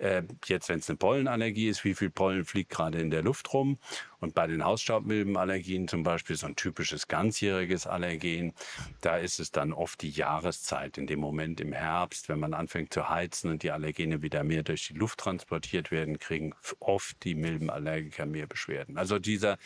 äh, 0.00 0.22
jetzt, 0.46 0.68
wenn 0.68 0.78
es 0.78 0.88
eine 0.88 0.96
Pollenallergie 0.96 1.68
ist, 1.68 1.84
wie 1.84 1.94
viel 1.94 2.10
Pollen 2.10 2.44
fliegt 2.44 2.70
gerade 2.70 2.98
in 2.98 3.10
der 3.10 3.22
Luft 3.22 3.52
rum. 3.52 3.78
Und 4.18 4.34
bei 4.34 4.46
den 4.46 4.64
Hausstaubmilbenallergien 4.64 5.88
zum 5.88 6.02
Beispiel, 6.02 6.36
so 6.36 6.46
ein 6.46 6.56
typisches 6.56 7.08
ganzjähriges 7.08 7.86
Allergen, 7.86 8.54
da 9.00 9.16
ist 9.16 9.40
es 9.40 9.50
dann 9.50 9.72
oft 9.72 10.02
die 10.02 10.10
Jahreszeit, 10.10 10.98
in 10.98 11.06
dem 11.06 11.20
Moment 11.20 11.60
im 11.60 11.72
Herbst, 11.72 12.28
wenn 12.28 12.40
man 12.40 12.54
anfängt 12.54 12.92
zu 12.92 13.08
heizen 13.08 13.50
und 13.50 13.62
die 13.62 13.70
Allergene 13.70 14.22
wieder 14.22 14.42
mehr 14.44 14.62
durch 14.62 14.88
die 14.88 14.94
Luft 14.94 15.20
transportiert 15.20 15.90
werden, 15.90 16.18
kriegen 16.18 16.54
oft 16.80 17.22
die 17.24 17.34
Milbenallergiker 17.34 18.26
mehr 18.26 18.46
Beschwerden. 18.46 18.98
Also 18.98 19.18
dieser 19.18 19.58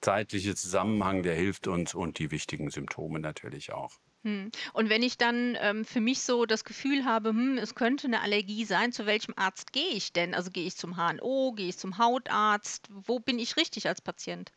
zeitliche 0.00 0.54
Zusammenhang, 0.54 1.22
der 1.22 1.34
hilft 1.34 1.68
uns 1.68 1.94
und 1.94 2.18
die 2.18 2.30
wichtigen 2.30 2.70
Symptome 2.70 3.20
natürlich 3.20 3.72
auch. 3.72 3.98
Hm. 4.24 4.50
Und 4.72 4.88
wenn 4.88 5.02
ich 5.04 5.16
dann 5.18 5.56
ähm, 5.60 5.84
für 5.84 6.00
mich 6.00 6.22
so 6.22 6.44
das 6.46 6.64
Gefühl 6.64 7.04
habe, 7.04 7.28
hm, 7.30 7.56
es 7.58 7.74
könnte 7.76 8.06
eine 8.08 8.20
Allergie 8.20 8.64
sein, 8.64 8.92
zu 8.92 9.06
welchem 9.06 9.34
Arzt 9.36 9.72
gehe 9.72 9.90
ich 9.90 10.12
denn? 10.12 10.34
Also 10.34 10.50
gehe 10.50 10.66
ich 10.66 10.76
zum 10.76 10.96
HNO, 10.96 11.52
gehe 11.52 11.68
ich 11.68 11.78
zum 11.78 11.98
Hautarzt? 11.98 12.88
Wo 12.90 13.18
bin 13.20 13.38
ich 13.38 13.56
richtig 13.56 13.86
als 13.88 14.00
Patient? 14.00 14.52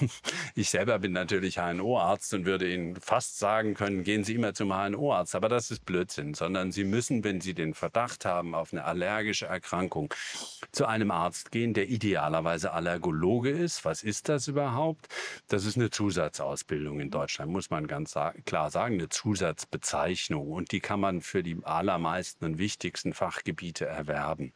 Ich 0.54 0.70
selber 0.70 0.98
bin 0.98 1.12
natürlich 1.12 1.58
HNO-Arzt 1.58 2.34
und 2.34 2.44
würde 2.44 2.72
Ihnen 2.72 2.96
fast 2.96 3.38
sagen 3.38 3.74
können, 3.74 4.02
gehen 4.02 4.24
Sie 4.24 4.34
immer 4.34 4.54
zum 4.54 4.72
HNO-Arzt. 4.72 5.34
Aber 5.34 5.48
das 5.48 5.70
ist 5.70 5.84
Blödsinn, 5.84 6.34
sondern 6.34 6.72
Sie 6.72 6.84
müssen, 6.84 7.24
wenn 7.24 7.40
Sie 7.40 7.54
den 7.54 7.74
Verdacht 7.74 8.24
haben 8.24 8.54
auf 8.54 8.72
eine 8.72 8.84
allergische 8.84 9.46
Erkrankung, 9.46 10.12
zu 10.72 10.86
einem 10.86 11.10
Arzt 11.10 11.50
gehen, 11.50 11.74
der 11.74 11.88
idealerweise 11.88 12.72
Allergologe 12.72 13.50
ist. 13.50 13.84
Was 13.84 14.02
ist 14.02 14.28
das 14.28 14.48
überhaupt? 14.48 15.08
Das 15.48 15.64
ist 15.64 15.76
eine 15.76 15.90
Zusatzausbildung 15.90 17.00
in 17.00 17.10
Deutschland, 17.10 17.52
muss 17.52 17.70
man 17.70 17.86
ganz 17.86 18.14
klar 18.44 18.70
sagen, 18.70 18.94
eine 18.94 19.08
Zusatzbezeichnung. 19.08 20.50
Und 20.52 20.72
die 20.72 20.80
kann 20.80 21.00
man 21.00 21.20
für 21.20 21.42
die 21.42 21.58
allermeisten 21.62 22.44
und 22.44 22.58
wichtigsten 22.58 23.12
Fachgebiete 23.12 23.86
erwerben. 23.86 24.52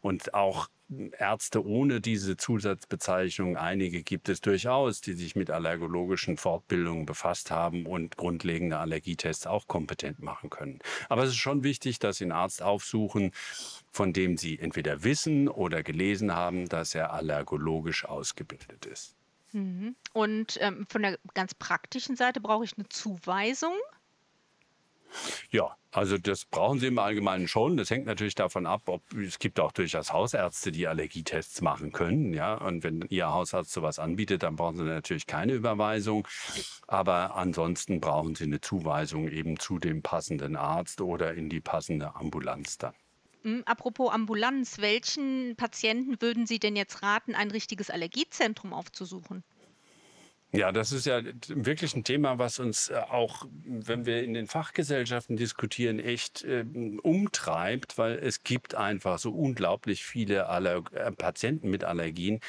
Und 0.00 0.34
auch 0.34 0.68
Ärzte 1.18 1.64
ohne 1.64 2.00
diese 2.00 2.36
Zusatzbezeichnung. 2.36 3.56
Einige 3.56 4.02
gibt 4.02 4.28
es 4.28 4.40
durchaus, 4.40 5.00
die 5.00 5.12
sich 5.12 5.36
mit 5.36 5.50
allergologischen 5.50 6.36
Fortbildungen 6.36 7.06
befasst 7.06 7.50
haben 7.50 7.86
und 7.86 8.16
grundlegende 8.16 8.78
Allergietests 8.78 9.46
auch 9.46 9.68
kompetent 9.68 10.20
machen 10.20 10.50
können. 10.50 10.80
Aber 11.08 11.22
es 11.22 11.30
ist 11.30 11.36
schon 11.36 11.62
wichtig, 11.62 12.00
dass 12.00 12.16
Sie 12.16 12.24
einen 12.24 12.32
Arzt 12.32 12.62
aufsuchen, 12.62 13.30
von 13.92 14.12
dem 14.12 14.36
Sie 14.36 14.58
entweder 14.58 15.04
wissen 15.04 15.48
oder 15.48 15.82
gelesen 15.82 16.34
haben, 16.34 16.68
dass 16.68 16.94
er 16.94 17.12
allergologisch 17.12 18.04
ausgebildet 18.04 18.86
ist. 18.86 19.14
Mhm. 19.52 19.94
Und 20.12 20.58
ähm, 20.60 20.86
von 20.88 21.02
der 21.02 21.18
ganz 21.34 21.54
praktischen 21.54 22.16
Seite 22.16 22.40
brauche 22.40 22.64
ich 22.64 22.76
eine 22.76 22.88
Zuweisung. 22.88 23.74
Ja, 25.50 25.76
also 25.92 26.18
das 26.18 26.44
brauchen 26.44 26.78
Sie 26.78 26.86
im 26.86 26.98
Allgemeinen 26.98 27.48
schon. 27.48 27.76
Das 27.76 27.90
hängt 27.90 28.06
natürlich 28.06 28.36
davon 28.36 28.66
ab, 28.66 28.82
ob 28.86 29.12
es 29.14 29.38
gibt 29.38 29.58
auch 29.58 29.72
durchaus 29.72 30.12
Hausärzte, 30.12 30.70
die 30.70 30.86
Allergietests 30.86 31.60
machen 31.62 31.92
können. 31.92 32.32
Ja, 32.32 32.54
und 32.54 32.84
wenn 32.84 33.04
Ihr 33.08 33.28
Hausarzt 33.32 33.72
sowas 33.72 33.98
anbietet, 33.98 34.44
dann 34.44 34.56
brauchen 34.56 34.76
Sie 34.76 34.84
natürlich 34.84 35.26
keine 35.26 35.54
Überweisung. 35.54 36.26
Aber 36.86 37.34
ansonsten 37.36 38.00
brauchen 38.00 38.34
Sie 38.36 38.44
eine 38.44 38.60
Zuweisung 38.60 39.28
eben 39.28 39.58
zu 39.58 39.78
dem 39.78 40.02
passenden 40.02 40.56
Arzt 40.56 41.00
oder 41.00 41.34
in 41.34 41.48
die 41.48 41.60
passende 41.60 42.14
Ambulanz 42.14 42.78
dann. 42.78 42.94
Hm, 43.42 43.62
apropos 43.66 44.12
Ambulanz, 44.12 44.78
welchen 44.78 45.54
Patienten 45.56 46.20
würden 46.22 46.46
Sie 46.46 46.58
denn 46.58 46.76
jetzt 46.76 47.02
raten, 47.02 47.34
ein 47.34 47.50
richtiges 47.50 47.90
Allergiezentrum 47.90 48.72
aufzusuchen? 48.72 49.44
Ja, 50.52 50.72
das 50.72 50.90
ist 50.90 51.06
ja 51.06 51.22
wirklich 51.46 51.94
ein 51.94 52.02
Thema, 52.02 52.38
was 52.38 52.58
uns 52.58 52.88
äh, 52.88 52.96
auch, 52.96 53.46
wenn 53.64 54.04
wir 54.04 54.24
in 54.24 54.34
den 54.34 54.48
Fachgesellschaften 54.48 55.36
diskutieren, 55.36 56.00
echt 56.00 56.42
äh, 56.42 56.64
umtreibt, 57.02 57.98
weil 57.98 58.18
es 58.18 58.42
gibt 58.42 58.74
einfach 58.74 59.20
so 59.20 59.30
unglaublich 59.30 60.04
viele 60.04 60.48
Aller 60.48 60.82
äh, 60.92 61.12
Patienten 61.12 61.70
mit 61.70 61.84
Allergien, 61.84 62.40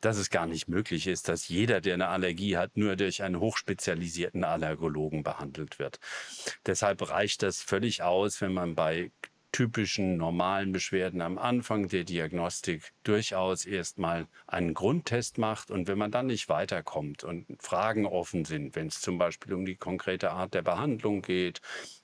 dass 0.00 0.16
es 0.16 0.30
gar 0.30 0.46
nicht 0.46 0.68
möglich 0.68 1.06
ist, 1.06 1.28
dass 1.28 1.48
jeder, 1.48 1.82
der 1.82 1.94
eine 1.94 2.08
Allergie 2.08 2.56
hat, 2.56 2.78
nur 2.78 2.96
durch 2.96 3.22
einen 3.22 3.38
hochspezialisierten 3.40 4.42
Allergologen 4.44 5.22
behandelt 5.22 5.78
wird. 5.78 6.00
Deshalb 6.64 7.10
reicht 7.10 7.42
das 7.42 7.60
völlig 7.60 8.02
aus, 8.02 8.40
wenn 8.40 8.54
man 8.54 8.74
bei 8.74 9.12
typischen 9.52 10.16
normalen 10.16 10.72
Beschwerden 10.72 11.20
am 11.20 11.38
Anfang 11.38 11.88
der 11.88 12.04
Diagnostik 12.04 12.92
durchaus 13.02 13.66
erstmal 13.66 14.26
einen 14.46 14.74
Grundtest 14.74 15.38
macht. 15.38 15.70
Und 15.70 15.88
wenn 15.88 15.98
man 15.98 16.10
dann 16.10 16.26
nicht 16.26 16.48
weiterkommt 16.48 17.24
und 17.24 17.46
Fragen 17.60 18.06
offen 18.06 18.44
sind, 18.44 18.76
wenn 18.76 18.86
es 18.88 19.00
zum 19.00 19.18
Beispiel 19.18 19.54
um 19.54 19.64
die 19.64 19.76
konkrete 19.76 20.30
Art 20.30 20.54
der 20.54 20.62
Behandlung 20.62 21.22
geht 21.22 21.60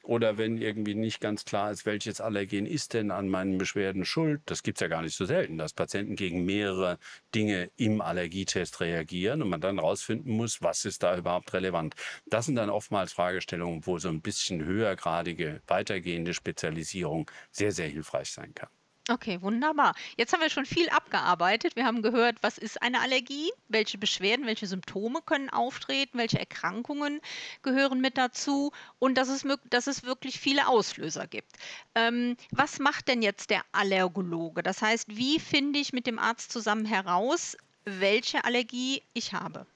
oder 0.07 0.39
wenn 0.39 0.57
irgendwie 0.57 0.95
nicht 0.95 1.21
ganz 1.21 1.45
klar 1.45 1.71
ist, 1.71 1.85
welches 1.87 2.21
Allergen 2.21 2.67
ist 2.67 2.95
denn 2.95 3.11
an 3.11 3.29
meinen 3.29 3.59
Beschwerden 3.59 4.05
schuld, 4.05 4.41
das 4.47 4.63
gibt 4.63 4.79
es 4.79 4.81
ja 4.81 4.89
gar 4.89 5.03
nicht 5.03 5.17
so 5.17 5.25
selten, 5.25 5.59
dass 5.59 5.73
Patienten 5.73 6.17
gegen 6.17 6.45
mehrere 6.45 6.99
Dinge 7.35 7.71
im 7.77 8.01
Allergietest 8.01 8.81
reagieren 8.81 9.43
und 9.43 9.49
man 9.49 9.61
dann 9.61 9.79
rausfinden 9.79 10.33
muss, 10.33 10.63
was 10.63 10.85
ist 10.85 11.03
da 11.03 11.17
überhaupt 11.17 11.53
relevant. 11.55 11.95
Das 12.27 12.47
sind 12.47 12.57
dann 12.57 12.71
oftmals 12.71 13.13
Fragestellungen, 13.13 13.87
wo 13.87 13.99
so 13.99 14.09
ein 14.09 14.21
bisschen 14.21 14.65
höhergradige, 14.65 15.61
weitergehende 15.67 16.35
Spezialisierung 16.35 17.31
sehr, 17.51 17.73
sehr 17.73 17.89
hilfreich 17.89 18.31
sein 18.31 18.55
kann. 18.55 18.69
Okay, 19.09 19.41
wunderbar. 19.41 19.95
Jetzt 20.17 20.33
haben 20.33 20.41
wir 20.41 20.51
schon 20.51 20.67
viel 20.67 20.89
abgearbeitet. 20.89 21.77
Wir 21.77 21.85
haben 21.85 22.03
gehört, 22.03 22.39
was 22.43 22.59
ist 22.59 22.83
eine 22.83 23.01
Allergie, 23.01 23.53
welche 23.69 23.99
Beschwerden, 23.99 24.47
welche 24.47 24.67
Symptome 24.67 25.21
können 25.25 25.49
auftreten, 25.49 26.19
welche 26.19 26.41
Erkrankungen 26.41 27.21
gehören 27.63 28.01
mit 28.01 28.19
dazu 28.19 28.73
und 28.99 29.15
dass 29.15 29.29
es, 29.29 29.47
dass 29.71 29.87
es 29.87 30.03
wirklich 30.03 30.41
viele 30.41 30.67
Auslöser 30.67 31.29
gibt. 31.29 31.53
Ähm, 31.95 32.37
was 32.51 32.81
macht 32.81 33.07
denn 33.07 33.23
jetzt 33.23 33.51
der 33.51 33.63
Allergologe? 33.71 34.65
Das 34.65 34.83
heißt, 34.83 35.17
wie 35.17 35.39
finde 35.39 35.79
ich 35.79 35.93
mit 35.93 36.09
dem 36.09 36.19
Arzt 36.19 36.51
zusammen 36.51 36.85
heraus, 36.85 37.57
welche 37.85 38.45
Allergie 38.45 39.03
ich 39.15 39.35
habe? 39.35 39.67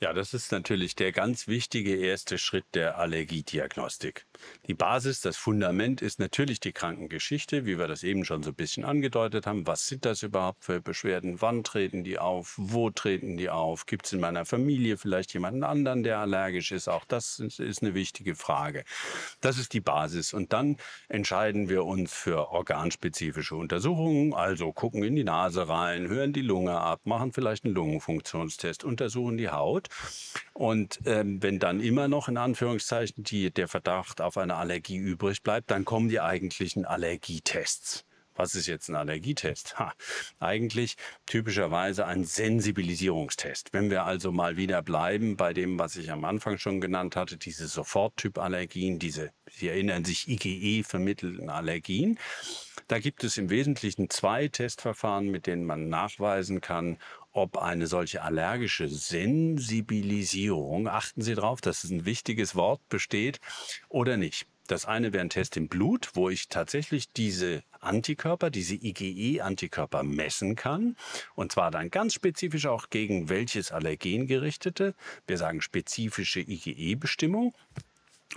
Ja, 0.00 0.12
das 0.12 0.32
ist 0.32 0.52
natürlich 0.52 0.94
der 0.94 1.10
ganz 1.10 1.48
wichtige 1.48 1.96
erste 1.96 2.38
Schritt 2.38 2.66
der 2.74 2.98
Allergiediagnostik. 2.98 4.26
Die 4.68 4.74
Basis, 4.74 5.22
das 5.22 5.36
Fundament 5.36 6.02
ist 6.02 6.20
natürlich 6.20 6.60
die 6.60 6.70
Krankengeschichte, 6.70 7.66
wie 7.66 7.80
wir 7.80 7.88
das 7.88 8.04
eben 8.04 8.24
schon 8.24 8.44
so 8.44 8.50
ein 8.50 8.54
bisschen 8.54 8.84
angedeutet 8.84 9.48
haben. 9.48 9.66
Was 9.66 9.88
sind 9.88 10.04
das 10.04 10.22
überhaupt 10.22 10.64
für 10.64 10.80
Beschwerden? 10.80 11.40
Wann 11.40 11.64
treten 11.64 12.04
die 12.04 12.20
auf? 12.20 12.54
Wo 12.58 12.90
treten 12.90 13.36
die 13.36 13.50
auf? 13.50 13.86
Gibt 13.86 14.06
es 14.06 14.12
in 14.12 14.20
meiner 14.20 14.44
Familie 14.44 14.98
vielleicht 14.98 15.34
jemanden 15.34 15.64
anderen, 15.64 16.04
der 16.04 16.18
allergisch 16.18 16.70
ist? 16.70 16.86
Auch 16.86 17.04
das 17.04 17.40
ist 17.40 17.82
eine 17.82 17.94
wichtige 17.94 18.36
Frage. 18.36 18.84
Das 19.40 19.58
ist 19.58 19.72
die 19.72 19.80
Basis. 19.80 20.32
Und 20.32 20.52
dann 20.52 20.76
entscheiden 21.08 21.68
wir 21.68 21.84
uns 21.84 22.14
für 22.14 22.50
organspezifische 22.50 23.56
Untersuchungen, 23.56 24.32
also 24.32 24.72
gucken 24.72 25.02
in 25.02 25.16
die 25.16 25.24
Nase 25.24 25.68
rein, 25.68 26.06
hören 26.06 26.32
die 26.32 26.42
Lunge 26.42 26.78
ab, 26.78 27.00
machen 27.02 27.32
vielleicht 27.32 27.64
einen 27.64 27.74
Lungenfunktionstest, 27.74 28.84
untersuchen 28.84 29.36
die 29.38 29.48
Haut. 29.48 29.87
Und 30.52 31.00
ähm, 31.04 31.42
wenn 31.42 31.58
dann 31.58 31.80
immer 31.80 32.08
noch 32.08 32.28
in 32.28 32.36
Anführungszeichen 32.36 33.24
die, 33.24 33.50
der 33.50 33.68
Verdacht 33.68 34.20
auf 34.20 34.36
eine 34.36 34.56
Allergie 34.56 34.96
übrig 34.96 35.42
bleibt, 35.42 35.70
dann 35.70 35.84
kommen 35.84 36.08
die 36.08 36.20
eigentlichen 36.20 36.84
Allergietests. 36.84 38.04
Was 38.38 38.54
ist 38.54 38.68
jetzt 38.68 38.88
ein 38.88 38.94
Allergietest? 38.94 39.80
Ha, 39.80 39.92
eigentlich 40.38 40.96
typischerweise 41.26 42.06
ein 42.06 42.24
Sensibilisierungstest. 42.24 43.72
Wenn 43.72 43.90
wir 43.90 44.04
also 44.04 44.30
mal 44.30 44.56
wieder 44.56 44.80
bleiben 44.80 45.36
bei 45.36 45.52
dem, 45.52 45.76
was 45.76 45.96
ich 45.96 46.12
am 46.12 46.24
Anfang 46.24 46.56
schon 46.56 46.80
genannt 46.80 47.16
hatte, 47.16 47.36
diese 47.36 47.66
Soforttyp-Allergien, 47.66 49.00
diese, 49.00 49.32
Sie 49.50 49.66
erinnern 49.66 50.04
sich, 50.04 50.28
IgE 50.28 50.84
vermittelten 50.84 51.50
Allergien, 51.50 52.16
da 52.86 53.00
gibt 53.00 53.24
es 53.24 53.38
im 53.38 53.50
Wesentlichen 53.50 54.08
zwei 54.08 54.46
Testverfahren, 54.46 55.26
mit 55.26 55.48
denen 55.48 55.64
man 55.64 55.88
nachweisen 55.88 56.60
kann, 56.60 56.98
ob 57.38 57.58
eine 57.58 57.86
solche 57.86 58.22
allergische 58.22 58.88
Sensibilisierung, 58.88 60.88
achten 60.88 61.22
Sie 61.22 61.34
darauf, 61.34 61.60
dass 61.60 61.84
es 61.84 61.90
ein 61.90 62.04
wichtiges 62.04 62.54
Wort 62.54 62.80
besteht, 62.88 63.40
oder 63.88 64.16
nicht. 64.16 64.46
Das 64.68 64.84
eine 64.84 65.14
wäre 65.14 65.22
ein 65.22 65.30
Test 65.30 65.56
im 65.56 65.68
Blut, 65.68 66.10
wo 66.12 66.28
ich 66.28 66.48
tatsächlich 66.48 67.10
diese 67.10 67.62
Antikörper, 67.80 68.50
diese 68.50 68.74
IgE-Antikörper 68.74 70.02
messen 70.02 70.56
kann. 70.56 70.94
Und 71.34 71.52
zwar 71.52 71.70
dann 71.70 71.90
ganz 71.90 72.12
spezifisch 72.12 72.66
auch 72.66 72.90
gegen 72.90 73.30
welches 73.30 73.72
Allergen 73.72 74.26
gerichtete. 74.26 74.94
Wir 75.26 75.38
sagen 75.38 75.62
spezifische 75.62 76.40
IgE-Bestimmung. 76.40 77.54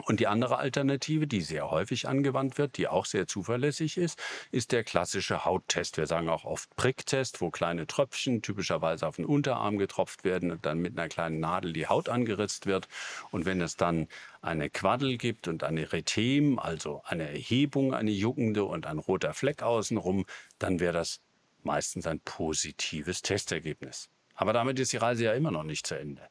Und 0.05 0.21
die 0.21 0.27
andere 0.27 0.57
Alternative, 0.57 1.27
die 1.27 1.41
sehr 1.41 1.69
häufig 1.69 2.07
angewandt 2.07 2.57
wird, 2.57 2.77
die 2.77 2.87
auch 2.87 3.05
sehr 3.05 3.27
zuverlässig 3.27 3.97
ist, 3.97 4.17
ist 4.49 4.71
der 4.71 4.85
klassische 4.85 5.43
Hauttest. 5.43 5.97
Wir 5.97 6.07
sagen 6.07 6.29
auch 6.29 6.45
oft 6.45 6.73
Pricktest, 6.77 7.41
wo 7.41 7.49
kleine 7.49 7.87
Tröpfchen 7.87 8.41
typischerweise 8.41 9.05
auf 9.05 9.17
den 9.17 9.25
Unterarm 9.25 9.77
getropft 9.77 10.23
werden 10.23 10.49
und 10.51 10.65
dann 10.65 10.79
mit 10.79 10.97
einer 10.97 11.09
kleinen 11.09 11.41
Nadel 11.41 11.73
die 11.73 11.87
Haut 11.87 12.07
angeritzt 12.07 12.67
wird. 12.67 12.87
Und 13.31 13.45
wenn 13.45 13.59
es 13.59 13.75
dann 13.75 14.07
eine 14.41 14.69
Quaddel 14.69 15.17
gibt 15.17 15.49
und 15.49 15.63
ein 15.63 15.77
Erythem, 15.77 16.57
also 16.57 17.01
eine 17.03 17.29
Erhebung, 17.29 17.93
eine 17.93 18.11
juckende 18.11 18.63
und 18.63 18.85
ein 18.85 18.97
roter 18.97 19.33
Fleck 19.33 19.61
außenrum, 19.61 20.25
dann 20.57 20.79
wäre 20.79 20.93
das 20.93 21.19
meistens 21.63 22.07
ein 22.07 22.21
positives 22.21 23.21
Testergebnis. 23.21 24.09
Aber 24.35 24.53
damit 24.53 24.79
ist 24.79 24.93
die 24.93 24.97
Reise 24.97 25.25
ja 25.25 25.33
immer 25.33 25.51
noch 25.51 25.63
nicht 25.63 25.85
zu 25.85 25.99
Ende. 25.99 26.21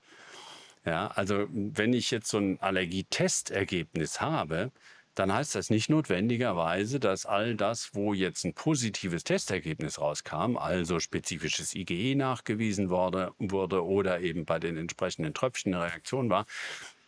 Ja, 0.84 1.08
also 1.08 1.46
wenn 1.50 1.92
ich 1.92 2.10
jetzt 2.10 2.30
so 2.30 2.38
ein 2.38 2.58
Allergietestergebnis 2.60 4.20
habe, 4.20 4.72
dann 5.14 5.32
heißt 5.32 5.54
das 5.54 5.68
nicht 5.68 5.90
notwendigerweise, 5.90 7.00
dass 7.00 7.26
all 7.26 7.54
das, 7.54 7.94
wo 7.94 8.14
jetzt 8.14 8.44
ein 8.44 8.54
positives 8.54 9.24
Testergebnis 9.24 10.00
rauskam, 10.00 10.56
also 10.56 10.98
spezifisches 10.98 11.74
IgE 11.74 12.14
nachgewiesen 12.14 12.88
wurde, 12.88 13.34
wurde 13.38 13.84
oder 13.84 14.20
eben 14.20 14.44
bei 14.44 14.58
den 14.58 14.76
entsprechenden 14.76 15.34
Tröpfchen 15.34 15.74
eine 15.74 15.84
Reaktion 15.84 16.30
war, 16.30 16.46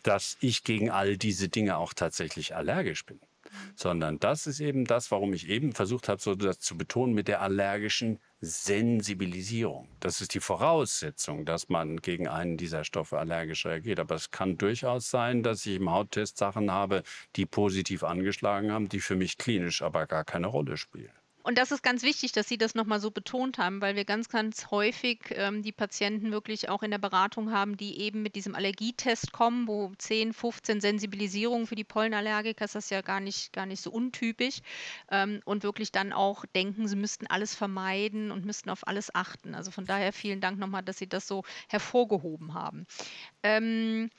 dass 0.02 0.37
ich 0.41 0.64
gegen 0.64 0.91
all 0.91 1.17
diese 1.17 1.49
Dinge 1.49 1.76
auch 1.76 1.95
tatsächlich 1.95 2.55
allergisch 2.55 3.07
bin. 3.07 3.21
Sondern 3.76 4.19
das 4.19 4.47
ist 4.47 4.61
eben 4.61 4.85
das, 4.85 5.11
warum 5.11 5.33
ich 5.33 5.49
eben 5.49 5.73
versucht 5.73 6.09
habe, 6.09 6.21
so 6.21 6.35
das 6.35 6.59
zu 6.59 6.76
betonen 6.76 7.14
mit 7.14 7.29
der 7.29 7.40
allergischen 7.40 8.18
Sensibilisierung. 8.44 9.88
Das 10.00 10.20
ist 10.20 10.35
die 10.35 10.40
Voraussetzung, 10.40 11.44
dass 11.44 11.68
man 11.68 11.98
gegen 11.98 12.26
einen 12.26 12.57
dieser 12.57 12.83
Stoffe 12.83 13.20
allergisch 13.20 13.64
reagiert. 13.64 14.00
Aber 14.00 14.16
es 14.16 14.33
kann 14.33 14.59
durchaus 14.59 15.09
sein, 15.11 15.44
dass 15.44 15.64
ich 15.64 15.76
im 15.76 15.90
Hauttest 15.90 16.38
Sachen 16.38 16.72
habe, 16.72 17.05
die 17.37 17.46
positiv 17.46 18.02
angeschlagen 18.02 18.72
haben, 18.72 18.88
die 18.88 19.00
für 19.00 19.14
mich 19.14 19.38
klinisch 19.38 19.81
aber 19.81 20.07
gar 20.09 20.24
keine 20.24 20.48
Rolle 20.48 20.76
spielen. 20.76 21.12
Und 21.42 21.59
das 21.59 21.72
ist 21.72 21.83
ganz 21.83 22.02
wichtig, 22.02 22.33
dass 22.33 22.48
Sie 22.48 22.57
das 22.57 22.74
nochmal 22.74 23.00
so 23.00 23.11
betont 23.11 23.59
haben, 23.59 23.81
weil 23.81 23.96
wir 23.96 24.05
ganz, 24.05 24.28
ganz 24.28 24.70
häufig 24.70 25.18
ähm, 25.31 25.62
die 25.62 25.72
Patienten 25.72 26.31
wirklich 26.31 26.68
auch 26.68 26.83
in 26.83 26.92
der 26.92 26.98
Beratung 26.98 27.52
haben, 27.52 27.76
die 27.76 28.00
eben 28.00 28.22
mit 28.22 28.37
diesem 28.37 28.55
Allergietest 28.55 29.33
kommen, 29.33 29.66
wo 29.66 29.92
10, 29.98 30.33
15 30.33 30.81
Sensibilisierungen 30.81 31.66
für 31.66 31.74
die 31.74 31.85
Pollenallergiker 31.85 32.64
ist 32.64 32.76
das 32.76 32.90
ja 32.90 33.00
gar 33.00 33.18
nicht, 33.20 33.52
gar 33.52 33.66
nicht 33.66 33.83
so 33.83 33.90
untypisch 33.90 34.61
ähm, 35.11 35.40
und 35.44 35.64
wirklich 35.64 35.90
dann 35.90 36.12
auch 36.12 36.44
denken, 36.55 36.87
sie 36.87 36.96
müssten 36.96 37.26
alles 37.26 37.55
vermeiden 37.55 38.31
und 38.31 38.44
müssten 38.44 38.70
auf 38.70 38.87
alles 38.87 39.12
achten. 39.14 39.55
Also 39.55 39.72
von 39.72 39.85
daher 39.85 40.12
vielen 40.12 40.40
Dank 40.40 40.59
nochmal, 40.59 40.83
dass 40.83 40.98
Sie 40.98 41.09
das 41.09 41.26
so 41.26 41.42
hervorgehoben 41.68 42.55
haben. 42.55 42.87
Ähm, 43.42 44.11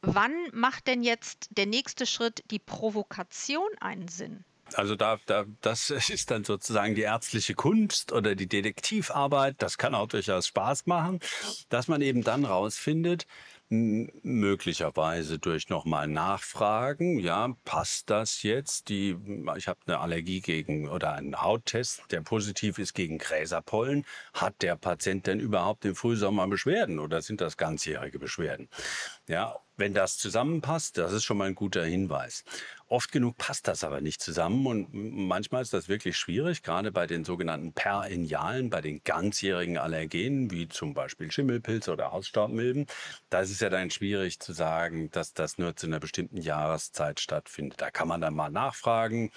wann 0.00 0.34
macht 0.52 0.88
denn 0.88 1.02
jetzt 1.04 1.48
der 1.50 1.66
nächste 1.66 2.06
Schritt 2.06 2.42
die 2.50 2.58
Provokation 2.58 3.68
einen 3.80 4.08
Sinn? 4.08 4.44
Also 4.74 4.96
da, 4.96 5.18
da, 5.26 5.44
das 5.60 5.90
ist 6.10 6.30
dann 6.30 6.44
sozusagen 6.44 6.94
die 6.94 7.02
ärztliche 7.02 7.54
Kunst 7.54 8.12
oder 8.12 8.34
die 8.34 8.48
Detektivarbeit. 8.48 9.56
Das 9.58 9.78
kann 9.78 9.94
auch 9.94 10.08
durchaus 10.08 10.46
Spaß 10.48 10.86
machen, 10.86 11.20
dass 11.68 11.88
man 11.88 12.02
eben 12.02 12.22
dann 12.22 12.44
rausfindet, 12.44 13.26
möglicherweise 13.70 15.38
durch 15.38 15.68
nochmal 15.68 16.06
Nachfragen, 16.06 17.18
ja, 17.18 17.54
passt 17.64 18.10
das 18.10 18.42
jetzt? 18.42 18.88
Die, 18.88 19.16
ich 19.56 19.68
habe 19.68 19.80
eine 19.86 20.00
Allergie 20.00 20.40
gegen 20.40 20.88
oder 20.88 21.14
einen 21.14 21.40
Hauttest, 21.40 22.02
der 22.10 22.20
positiv 22.20 22.78
ist 22.78 22.94
gegen 22.94 23.18
Gräserpollen. 23.18 24.04
Hat 24.34 24.60
der 24.62 24.76
Patient 24.76 25.26
denn 25.26 25.40
überhaupt 25.40 25.84
im 25.84 25.94
Frühsommer 25.94 26.46
Beschwerden 26.46 26.98
oder 26.98 27.22
sind 27.22 27.40
das 27.40 27.56
ganzjährige 27.56 28.18
Beschwerden? 28.18 28.68
Ja, 29.28 29.56
wenn 29.76 29.94
das 29.94 30.18
zusammenpasst, 30.18 30.98
das 30.98 31.12
ist 31.12 31.24
schon 31.24 31.38
mal 31.38 31.48
ein 31.48 31.54
guter 31.54 31.84
Hinweis. 31.84 32.44
Oft 32.94 33.10
genug 33.10 33.36
passt 33.38 33.66
das 33.66 33.82
aber 33.82 34.00
nicht 34.00 34.22
zusammen 34.22 34.64
und 34.68 34.88
manchmal 34.92 35.62
ist 35.62 35.72
das 35.72 35.88
wirklich 35.88 36.16
schwierig, 36.16 36.62
gerade 36.62 36.92
bei 36.92 37.08
den 37.08 37.24
sogenannten 37.24 37.72
Perennialen, 37.72 38.70
bei 38.70 38.80
den 38.80 39.02
ganzjährigen 39.02 39.78
Allergenen, 39.78 40.52
wie 40.52 40.68
zum 40.68 40.94
Beispiel 40.94 41.32
Schimmelpilze 41.32 41.90
oder 41.92 42.12
Hausstaubmilben. 42.12 42.86
Da 43.30 43.40
ist 43.40 43.50
es 43.50 43.58
ja 43.58 43.68
dann 43.68 43.90
schwierig 43.90 44.38
zu 44.38 44.52
sagen, 44.52 45.10
dass 45.10 45.34
das 45.34 45.58
nur 45.58 45.74
zu 45.74 45.88
einer 45.88 45.98
bestimmten 45.98 46.36
Jahreszeit 46.36 47.18
stattfindet. 47.18 47.80
Da 47.80 47.90
kann 47.90 48.06
man 48.06 48.20
dann 48.20 48.36
mal 48.36 48.50
nachfragen 48.50 49.32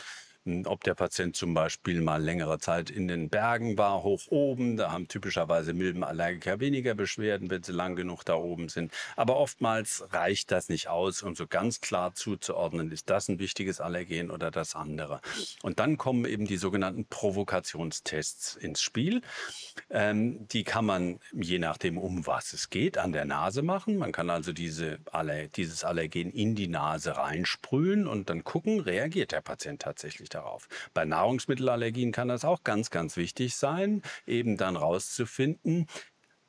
ob 0.66 0.84
der 0.84 0.94
Patient 0.94 1.36
zum 1.36 1.54
Beispiel 1.54 2.02
mal 2.02 2.22
längere 2.22 2.60
Zeit 2.60 2.90
in 2.90 3.08
den 3.08 3.30
Bergen 3.30 3.78
war, 3.78 4.04
hoch 4.04 4.22
oben. 4.30 4.78
Da 4.78 4.92
haben 4.92 5.08
typischerweise 5.08 5.74
Milbenallergiker 5.74 6.60
weniger 6.60 6.96
Beschwerden, 6.96 7.50
wenn 7.50 7.64
sie 7.64 7.72
lang 7.72 7.96
genug 7.96 8.24
da 8.24 8.36
oben 8.36 8.70
sind. 8.70 8.92
Aber 9.16 9.38
oftmals 9.38 10.06
reicht 10.12 10.52
das 10.52 10.70
nicht 10.70 10.88
aus, 10.88 11.22
um 11.24 11.36
so 11.36 11.48
ganz 11.48 11.82
klar 11.82 12.14
zuzuordnen, 12.14 12.92
ist 12.92 13.10
das 13.10 13.28
ein 13.30 13.40
wichtiges 13.40 13.82
Allergen 13.82 14.32
oder 14.32 14.52
das 14.52 14.76
andere. 14.76 15.22
Und 15.64 15.80
dann 15.80 15.98
kommen 15.98 16.26
eben 16.26 16.46
die 16.46 16.58
sogenannten 16.58 17.06
Provokationstests 17.06 18.56
ins 18.56 18.82
Spiel. 18.82 19.22
Ähm, 19.90 20.48
die 20.48 20.64
kann 20.64 20.86
man, 20.86 21.20
je 21.34 21.60
nachdem, 21.60 21.98
um 21.98 22.26
was 22.28 22.54
es 22.54 22.70
geht, 22.70 22.98
an 22.98 23.12
der 23.12 23.26
Nase 23.26 23.62
machen. 23.62 23.98
Man 23.98 24.12
kann 24.12 24.30
also 24.30 24.54
diese 24.54 25.00
Aller 25.12 25.48
dieses 25.48 25.84
Allergen 25.84 26.32
in 26.32 26.56
die 26.56 26.68
Nase 26.68 27.18
reinsprühen 27.18 28.08
und 28.08 28.30
dann 28.30 28.44
gucken, 28.44 28.80
reagiert 28.80 29.32
der 29.32 29.42
Patient 29.42 29.82
tatsächlich 29.82 30.30
darauf. 30.38 30.68
Bei 30.94 31.06
Nahrungsmittelallergien 31.06 32.12
kann 32.12 32.28
das 32.28 32.46
auch 32.46 32.64
ganz, 32.64 32.90
ganz 32.90 33.18
wichtig 33.18 33.56
sein, 33.56 34.02
eben 34.26 34.58
dann 34.58 34.76
rauszufinden, 34.76 35.88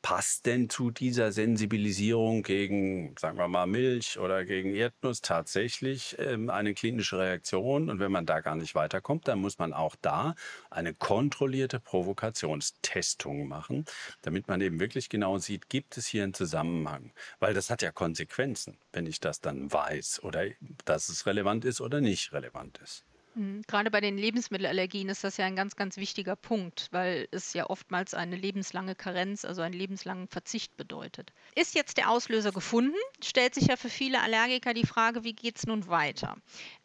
passt 0.03 0.47
denn 0.47 0.71
zu 0.71 0.91
dieser 0.91 1.33
Sensibilisierung 1.33 2.43
gegen, 2.43 3.15
sagen 3.19 3.37
wir 3.37 3.49
mal, 3.49 3.67
Milch 3.67 4.19
oder 4.19 4.45
gegen 4.45 4.75
Erdnuss 4.75 5.23
tatsächlich 5.23 6.17
ähm, 6.19 6.51
eine 6.51 6.75
klinische 6.75 7.19
Reaktion? 7.19 7.91
Und 7.91 7.99
wenn 7.99 8.13
man 8.13 8.25
da 8.25 8.41
gar 8.41 8.55
nicht 8.55 8.75
weiterkommt, 8.75 9.27
dann 9.29 9.41
muss 9.41 9.59
man 9.59 9.73
auch 9.73 9.97
da 10.01 10.35
eine 10.71 10.95
kontrollierte 10.95 11.81
Provokationstestung 11.81 13.49
machen, 13.49 13.85
damit 14.23 14.49
man 14.49 14.61
eben 14.61 14.81
wirklich 14.81 15.09
genau 15.09 15.39
sieht, 15.39 15.69
gibt 15.69 15.97
es 15.97 16.07
hier 16.07 16.23
einen 16.23 16.35
Zusammenhang? 16.35 17.13
Weil 17.41 17.55
das 17.55 17.69
hat 17.69 17.83
ja 17.83 17.91
Konsequenzen, 17.91 18.79
wenn 18.93 19.07
ich 19.07 19.21
das 19.21 19.41
dann 19.41 19.73
weiß 19.73 20.23
oder 20.23 20.45
dass 20.85 21.09
es 21.09 21.27
relevant 21.27 21.65
ist 21.65 21.81
oder 21.81 22.01
nicht 22.01 22.33
relevant 22.33 22.79
ist. 22.79 23.05
Mhm. 23.35 23.63
Gerade 23.67 23.91
bei 23.91 24.01
den 24.01 24.19
Lebensmittelallergien 24.19 25.09
ist 25.09 25.25
das 25.25 25.37
ja 25.37 25.47
ein 25.47 25.57
ganz, 25.57 25.77
ganz 25.77 25.97
wichtiger 25.97 26.37
Punkt, 26.37 26.89
weil 26.91 27.29
es 27.31 27.53
ja 27.55 27.69
oftmals 27.69 28.15
eine 28.15 28.37
lebenslange 28.37 28.95
Karenz, 28.95 29.45
also 29.45 29.63
einen 29.63 29.75
lebenslangen 29.75 30.29
Verzicht 30.29 30.77
bedeutet. 30.77 31.33
Ist 31.55 31.75
jetzt 31.75 31.97
der 31.97 32.11
Auslöser 32.11 32.53
gefunden, 32.53 32.97
stellt 33.23 33.55
sich 33.55 33.69
ja 33.69 33.77
für 33.77 33.91
viele 33.91 34.21
Allergiker 34.23 34.75
die 34.75 34.87
Frage, 34.87 35.25
wie 35.25 35.35
geht 35.35 35.57
es 35.57 35.67
nun 35.67 35.89
weiter? 35.89 36.37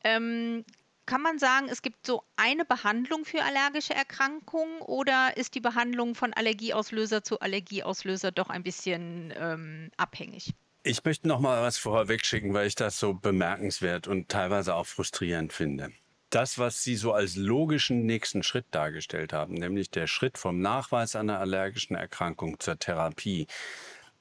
Ähm, 0.03 0.63
kann 1.05 1.21
man 1.21 1.37
sagen, 1.37 1.67
es 1.69 1.81
gibt 1.81 2.05
so 2.05 2.23
eine 2.37 2.63
Behandlung 2.63 3.25
für 3.25 3.43
allergische 3.43 3.93
Erkrankungen 3.93 4.79
oder 4.81 5.35
ist 5.35 5.53
die 5.55 5.59
Behandlung 5.59 6.15
von 6.15 6.33
Allergieauslöser 6.33 7.23
zu 7.23 7.39
Allergieauslöser 7.41 8.31
doch 8.31 8.49
ein 8.49 8.63
bisschen 8.63 9.33
ähm, 9.37 9.91
abhängig? 9.97 10.53
Ich 10.83 11.03
möchte 11.03 11.27
noch 11.27 11.39
mal 11.39 11.61
was 11.61 11.77
vorweg 11.77 12.25
schicken, 12.25 12.53
weil 12.53 12.67
ich 12.67 12.75
das 12.75 12.99
so 12.99 13.13
bemerkenswert 13.13 14.07
und 14.07 14.29
teilweise 14.29 14.75
auch 14.75 14.85
frustrierend 14.85 15.51
finde 15.51 15.91
das, 16.33 16.57
was 16.57 16.83
Sie 16.83 16.95
so 16.95 17.13
als 17.13 17.35
logischen 17.35 18.05
nächsten 18.05 18.43
Schritt 18.43 18.65
dargestellt 18.71 19.33
haben, 19.33 19.53
nämlich 19.53 19.91
der 19.91 20.07
Schritt 20.07 20.37
vom 20.37 20.59
Nachweis 20.59 21.15
einer 21.15 21.39
allergischen 21.39 21.95
Erkrankung 21.95 22.59
zur 22.59 22.79
Therapie, 22.79 23.47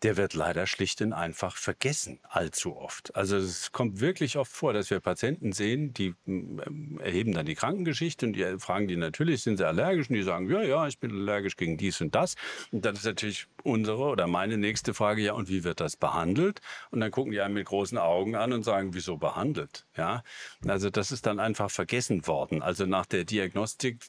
der 0.03 0.17
wird 0.17 0.35
leider 0.35 0.67
schlicht 0.67 1.01
und 1.01 1.13
einfach 1.13 1.57
vergessen, 1.57 2.19
allzu 2.29 2.77
oft. 2.77 3.15
Also 3.15 3.37
es 3.37 3.71
kommt 3.71 4.01
wirklich 4.01 4.37
oft 4.37 4.51
vor, 4.51 4.73
dass 4.73 4.91
wir 4.91 4.99
Patienten 5.01 5.53
sehen, 5.53 5.95
die 5.95 6.15
ähm, 6.27 7.01
erheben 7.03 7.33
dann 7.33 7.47
die 7.47 7.55
Krankengeschichte 7.55 8.27
und 8.27 8.33
die 8.33 8.59
fragen 8.59 8.89
die 8.89 8.97
natürlich, 8.97 9.43
sind 9.43 9.59
sie 9.59 9.67
allergisch? 9.67 10.11
Und 10.11 10.17
die 10.17 10.23
sagen, 10.23 10.51
ja, 10.51 10.63
ja, 10.63 10.87
ich 10.89 10.99
bin 10.99 11.13
allergisch 11.13 11.57
gegen 11.57 11.77
dies 11.77 12.01
und 12.01 12.15
das. 12.15 12.35
Und 12.73 12.85
dann 12.85 12.95
ist 12.95 13.05
natürlich 13.05 13.47
unsere 13.63 14.03
oder 14.03 14.27
meine 14.27 14.59
nächste 14.59 14.93
Frage, 14.93 15.23
ja, 15.23 15.35
und 15.35 15.49
wie 15.49 15.63
wird 15.63 15.81
das 15.81 15.97
behandelt? 15.97 16.61
Und 16.91 17.01
dann 17.01 17.13
gucken 17.13 17.33
die 17.33 17.41
einen 17.41 17.55
mit 17.55 17.67
großen 17.67 17.99
Augen 17.99 18.35
an 18.35 18.53
und 18.53 18.65
sagen, 18.65 18.95
wieso 18.95 19.19
behandelt? 19.19 19.87
Ja, 19.97 20.25
also 20.67 20.91
das 20.91 21.13
ist 21.13 21.27
dann 21.27 21.39
einfach 21.39 21.71
vergessen 21.71 22.27
worden. 22.27 22.61
Also 22.63 22.87
nach 22.87 23.07
der 23.07 23.25
Diagnostik 23.25 24.01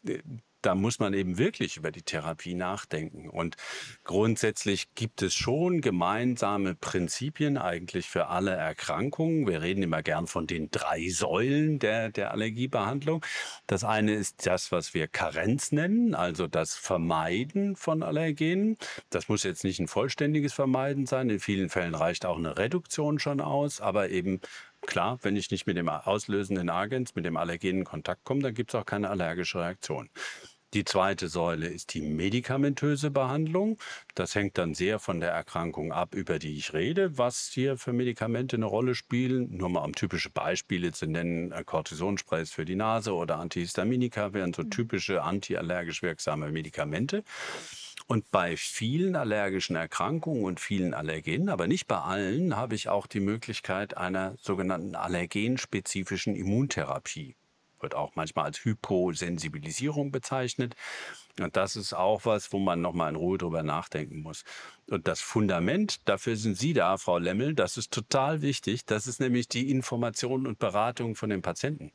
da 0.65 0.75
muss 0.75 0.99
man 0.99 1.13
eben 1.13 1.37
wirklich 1.37 1.77
über 1.77 1.91
die 1.91 2.01
Therapie 2.01 2.55
nachdenken. 2.55 3.29
Und 3.29 3.55
grundsätzlich 4.03 4.93
gibt 4.95 5.21
es 5.21 5.33
schon 5.33 5.81
gemeinsame 5.81 6.75
Prinzipien 6.75 7.57
eigentlich 7.57 8.09
für 8.09 8.27
alle 8.27 8.51
Erkrankungen. 8.51 9.47
Wir 9.47 9.61
reden 9.61 9.83
immer 9.83 10.01
gern 10.01 10.27
von 10.27 10.47
den 10.47 10.71
drei 10.71 11.09
Säulen 11.09 11.79
der, 11.79 12.09
der 12.09 12.31
Allergiebehandlung. 12.31 13.25
Das 13.67 13.83
eine 13.83 14.13
ist 14.13 14.45
das, 14.45 14.71
was 14.71 14.93
wir 14.93 15.07
Karenz 15.07 15.71
nennen, 15.71 16.15
also 16.15 16.47
das 16.47 16.75
Vermeiden 16.75 17.75
von 17.75 18.01
Allergenen. 18.01 18.77
Das 19.09 19.29
muss 19.29 19.43
jetzt 19.43 19.63
nicht 19.63 19.79
ein 19.79 19.87
vollständiges 19.87 20.53
Vermeiden 20.53 21.05
sein. 21.05 21.29
In 21.29 21.39
vielen 21.39 21.69
Fällen 21.69 21.95
reicht 21.95 22.25
auch 22.25 22.37
eine 22.37 22.57
Reduktion 22.57 23.19
schon 23.19 23.41
aus, 23.41 23.81
aber 23.81 24.09
eben 24.09 24.39
Klar, 24.85 25.17
wenn 25.21 25.35
ich 25.35 25.49
nicht 25.49 25.65
mit 25.65 25.77
dem 25.77 25.87
auslösenden 25.87 26.69
Agens, 26.69 27.15
mit 27.15 27.25
dem 27.25 27.37
Allergen 27.37 27.79
in 27.79 27.83
Kontakt 27.85 28.25
komme, 28.25 28.41
dann 28.41 28.53
gibt 28.53 28.71
es 28.71 28.75
auch 28.75 28.85
keine 28.85 29.09
allergische 29.09 29.59
Reaktion. 29.59 30.09
Die 30.73 30.85
zweite 30.85 31.27
Säule 31.27 31.67
ist 31.67 31.93
die 31.93 32.01
medikamentöse 32.01 33.11
Behandlung. 33.11 33.77
Das 34.15 34.33
hängt 34.33 34.57
dann 34.57 34.73
sehr 34.73 34.97
von 34.97 35.19
der 35.19 35.29
Erkrankung 35.29 35.91
ab, 35.91 36.15
über 36.15 36.39
die 36.39 36.57
ich 36.57 36.73
rede, 36.73 37.15
was 37.15 37.51
hier 37.53 37.77
für 37.77 37.93
Medikamente 37.93 38.55
eine 38.55 38.65
Rolle 38.65 38.95
spielen. 38.95 39.55
Nur 39.55 39.69
mal 39.69 39.83
um 39.83 39.93
typische 39.93 40.31
Beispiele 40.31 40.91
zu 40.91 41.05
nennen, 41.05 41.51
äh, 41.51 41.63
Cortisonsprays 41.63 42.51
für 42.51 42.65
die 42.65 42.75
Nase 42.75 43.13
oder 43.13 43.37
Antihistaminika 43.37 44.33
wären 44.33 44.51
so 44.51 44.63
mhm. 44.63 44.71
typische 44.71 45.21
antiallergisch 45.21 46.01
wirksame 46.01 46.51
Medikamente. 46.51 47.23
Und 48.07 48.31
bei 48.31 48.57
vielen 48.57 49.15
allergischen 49.15 49.75
Erkrankungen 49.75 50.43
und 50.43 50.59
vielen 50.59 50.95
Allergenen, 50.95 51.49
aber 51.49 51.67
nicht 51.67 51.85
bei 51.85 51.99
allen, 51.99 52.57
habe 52.57 52.73
ich 52.73 52.89
auch 52.89 53.05
die 53.05 53.19
Möglichkeit 53.19 53.95
einer 53.95 54.35
sogenannten 54.39 54.95
allergenspezifischen 54.95 56.35
Immuntherapie 56.35 57.35
wird 57.83 57.95
auch 57.95 58.15
manchmal 58.15 58.45
als 58.45 58.65
Hyposensibilisierung 58.65 60.11
bezeichnet. 60.11 60.75
Und 61.39 61.55
das 61.55 61.75
ist 61.75 61.93
auch 61.93 62.25
was, 62.25 62.51
wo 62.53 62.59
man 62.59 62.81
nochmal 62.81 63.09
in 63.09 63.15
Ruhe 63.15 63.37
drüber 63.37 63.63
nachdenken 63.63 64.21
muss. 64.21 64.43
Und 64.89 65.07
das 65.07 65.19
Fundament, 65.19 66.07
dafür 66.07 66.35
sind 66.35 66.57
Sie 66.57 66.73
da, 66.73 66.97
Frau 66.97 67.17
Lemmel, 67.17 67.55
das 67.55 67.77
ist 67.77 67.91
total 67.91 68.41
wichtig. 68.41 68.85
Das 68.85 69.07
ist 69.07 69.19
nämlich 69.19 69.47
die 69.47 69.71
Information 69.71 70.45
und 70.45 70.59
Beratung 70.59 71.15
von 71.15 71.29
den 71.29 71.41
Patienten. 71.41 71.91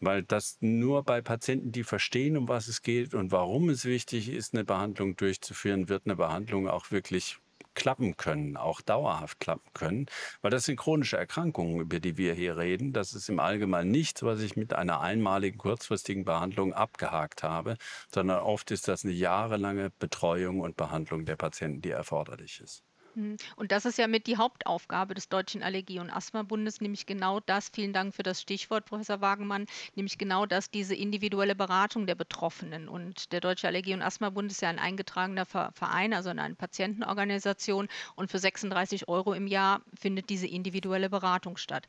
Weil 0.00 0.22
das 0.22 0.58
nur 0.60 1.02
bei 1.02 1.22
Patienten, 1.22 1.72
die 1.72 1.84
verstehen, 1.84 2.36
um 2.36 2.48
was 2.48 2.68
es 2.68 2.82
geht 2.82 3.14
und 3.14 3.32
warum 3.32 3.70
es 3.70 3.84
wichtig 3.84 4.28
ist, 4.28 4.54
eine 4.54 4.64
Behandlung 4.64 5.16
durchzuführen, 5.16 5.88
wird 5.88 6.06
eine 6.06 6.16
Behandlung 6.16 6.68
auch 6.68 6.90
wirklich 6.90 7.38
klappen 7.74 8.16
können, 8.16 8.56
auch 8.56 8.80
dauerhaft 8.80 9.40
klappen 9.40 9.70
können, 9.74 10.06
weil 10.42 10.50
das 10.50 10.64
sind 10.64 10.76
chronische 10.76 11.16
Erkrankungen, 11.16 11.80
über 11.80 12.00
die 12.00 12.16
wir 12.16 12.34
hier 12.34 12.56
reden. 12.56 12.92
Das 12.92 13.14
ist 13.14 13.28
im 13.28 13.40
Allgemeinen 13.40 13.90
nichts, 13.90 14.22
was 14.22 14.40
ich 14.40 14.56
mit 14.56 14.72
einer 14.74 15.00
einmaligen 15.00 15.58
kurzfristigen 15.58 16.24
Behandlung 16.24 16.72
abgehakt 16.72 17.42
habe, 17.42 17.76
sondern 18.12 18.40
oft 18.42 18.70
ist 18.70 18.88
das 18.88 19.04
eine 19.04 19.12
jahrelange 19.14 19.90
Betreuung 19.98 20.60
und 20.60 20.76
Behandlung 20.76 21.24
der 21.24 21.36
Patienten, 21.36 21.82
die 21.82 21.90
erforderlich 21.90 22.60
ist. 22.60 22.84
Mhm. 23.14 23.36
Und 23.56 23.72
das 23.72 23.84
ist 23.84 23.98
ja 23.98 24.08
mit 24.08 24.26
die 24.26 24.36
Hauptaufgabe 24.36 25.14
des 25.14 25.28
Deutschen 25.28 25.62
Allergie- 25.62 26.00
und 26.00 26.10
Asthma-Bundes, 26.10 26.80
nämlich 26.80 27.06
genau 27.06 27.40
das, 27.40 27.68
vielen 27.68 27.92
Dank 27.92 28.14
für 28.14 28.22
das 28.22 28.40
Stichwort, 28.40 28.86
Professor 28.86 29.20
Wagemann, 29.20 29.66
nämlich 29.94 30.18
genau 30.18 30.46
das, 30.46 30.70
diese 30.70 30.94
individuelle 30.94 31.54
Beratung 31.54 32.06
der 32.06 32.14
Betroffenen. 32.14 32.88
Und 32.88 33.32
der 33.32 33.40
Deutsche 33.40 33.66
Allergie- 33.68 33.94
und 33.94 34.02
Asthma-Bund 34.02 34.50
ist 34.50 34.62
ja 34.62 34.68
ein 34.68 34.78
eingetragener 34.78 35.46
Verein, 35.46 36.12
also 36.12 36.30
eine 36.30 36.54
Patientenorganisation. 36.54 37.88
Und 38.16 38.30
für 38.30 38.38
36 38.38 39.08
Euro 39.08 39.32
im 39.34 39.46
Jahr 39.46 39.82
findet 39.98 40.28
diese 40.30 40.46
individuelle 40.46 41.10
Beratung 41.10 41.56
statt. 41.56 41.86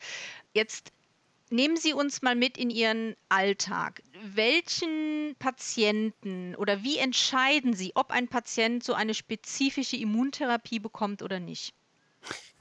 Jetzt 0.53 0.91
Nehmen 1.49 1.77
Sie 1.77 1.93
uns 1.93 2.21
mal 2.21 2.35
mit 2.35 2.57
in 2.57 2.69
Ihren 2.69 3.15
Alltag. 3.29 4.01
Welchen 4.23 5.35
Patienten 5.37 6.55
oder 6.55 6.83
wie 6.83 6.97
entscheiden 6.97 7.73
Sie, 7.73 7.91
ob 7.95 8.11
ein 8.11 8.27
Patient 8.27 8.83
so 8.83 8.93
eine 8.93 9.13
spezifische 9.13 9.97
Immuntherapie 9.97 10.79
bekommt 10.79 11.21
oder 11.21 11.39
nicht? 11.39 11.73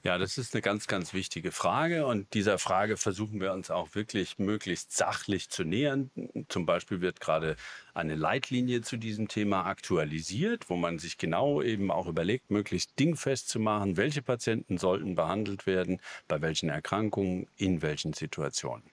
Ja, 0.06 0.18
das 0.18 0.36
ist 0.36 0.52
eine 0.52 0.60
ganz, 0.60 0.86
ganz 0.86 1.14
wichtige 1.14 1.50
Frage 1.50 2.04
und 2.04 2.34
dieser 2.34 2.58
Frage 2.58 2.98
versuchen 2.98 3.40
wir 3.40 3.54
uns 3.54 3.70
auch 3.70 3.94
wirklich 3.94 4.38
möglichst 4.38 4.94
sachlich 4.94 5.48
zu 5.48 5.64
nähern. 5.64 6.10
Zum 6.50 6.66
Beispiel 6.66 7.00
wird 7.00 7.20
gerade 7.20 7.56
eine 7.94 8.14
Leitlinie 8.14 8.82
zu 8.82 8.98
diesem 8.98 9.28
Thema 9.28 9.64
aktualisiert, 9.64 10.68
wo 10.68 10.76
man 10.76 10.98
sich 10.98 11.16
genau 11.16 11.62
eben 11.62 11.90
auch 11.90 12.06
überlegt, 12.06 12.50
möglichst 12.50 12.98
dingfest 12.98 13.48
zu 13.48 13.58
machen, 13.58 13.96
welche 13.96 14.20
Patienten 14.20 14.76
sollten 14.76 15.14
behandelt 15.14 15.66
werden, 15.66 16.02
bei 16.28 16.42
welchen 16.42 16.68
Erkrankungen, 16.68 17.46
in 17.56 17.80
welchen 17.80 18.12
Situationen. 18.12 18.84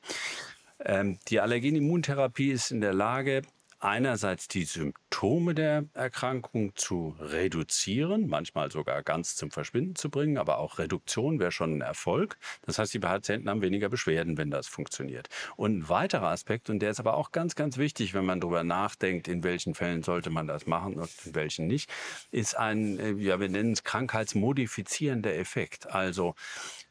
Ähm, 0.79 1.19
die 1.27 1.41
Allergenimmuntherapie 1.41 2.51
ist 2.51 2.71
in 2.71 2.79
der 2.79 2.93
Lage, 2.93 3.41
einerseits 3.81 4.47
die 4.47 4.63
Symptome 4.63 5.55
der 5.55 5.85
Erkrankung 5.93 6.75
zu 6.75 7.15
reduzieren, 7.19 8.27
manchmal 8.27 8.71
sogar 8.71 9.01
ganz 9.03 9.35
zum 9.35 9.51
Verschwinden 9.51 9.95
zu 9.95 10.09
bringen, 10.09 10.37
aber 10.37 10.59
auch 10.59 10.77
Reduktion 10.77 11.39
wäre 11.39 11.51
schon 11.51 11.77
ein 11.77 11.81
Erfolg. 11.81 12.37
Das 12.61 12.79
heißt, 12.79 12.93
die 12.93 12.99
Patienten 12.99 13.49
haben 13.49 13.61
weniger 13.61 13.89
Beschwerden, 13.89 14.37
wenn 14.37 14.51
das 14.51 14.67
funktioniert. 14.67 15.29
Und 15.55 15.79
ein 15.79 15.89
weiterer 15.89 16.27
Aspekt, 16.27 16.69
und 16.69 16.79
der 16.79 16.91
ist 16.91 16.99
aber 16.99 17.15
auch 17.15 17.31
ganz, 17.31 17.55
ganz 17.55 17.77
wichtig, 17.77 18.13
wenn 18.13 18.25
man 18.25 18.39
darüber 18.39 18.63
nachdenkt, 18.63 19.27
in 19.27 19.43
welchen 19.43 19.73
Fällen 19.73 20.03
sollte 20.03 20.29
man 20.29 20.47
das 20.47 20.67
machen 20.67 20.95
und 20.95 21.09
in 21.25 21.35
welchen 21.35 21.67
nicht, 21.67 21.89
ist 22.31 22.55
ein, 22.57 22.99
äh, 22.99 23.11
ja, 23.13 23.39
wir 23.39 23.49
nennen 23.49 23.73
es 23.73 23.83
krankheitsmodifizierender 23.83 25.35
Effekt. 25.35 25.87
Also, 25.87 26.35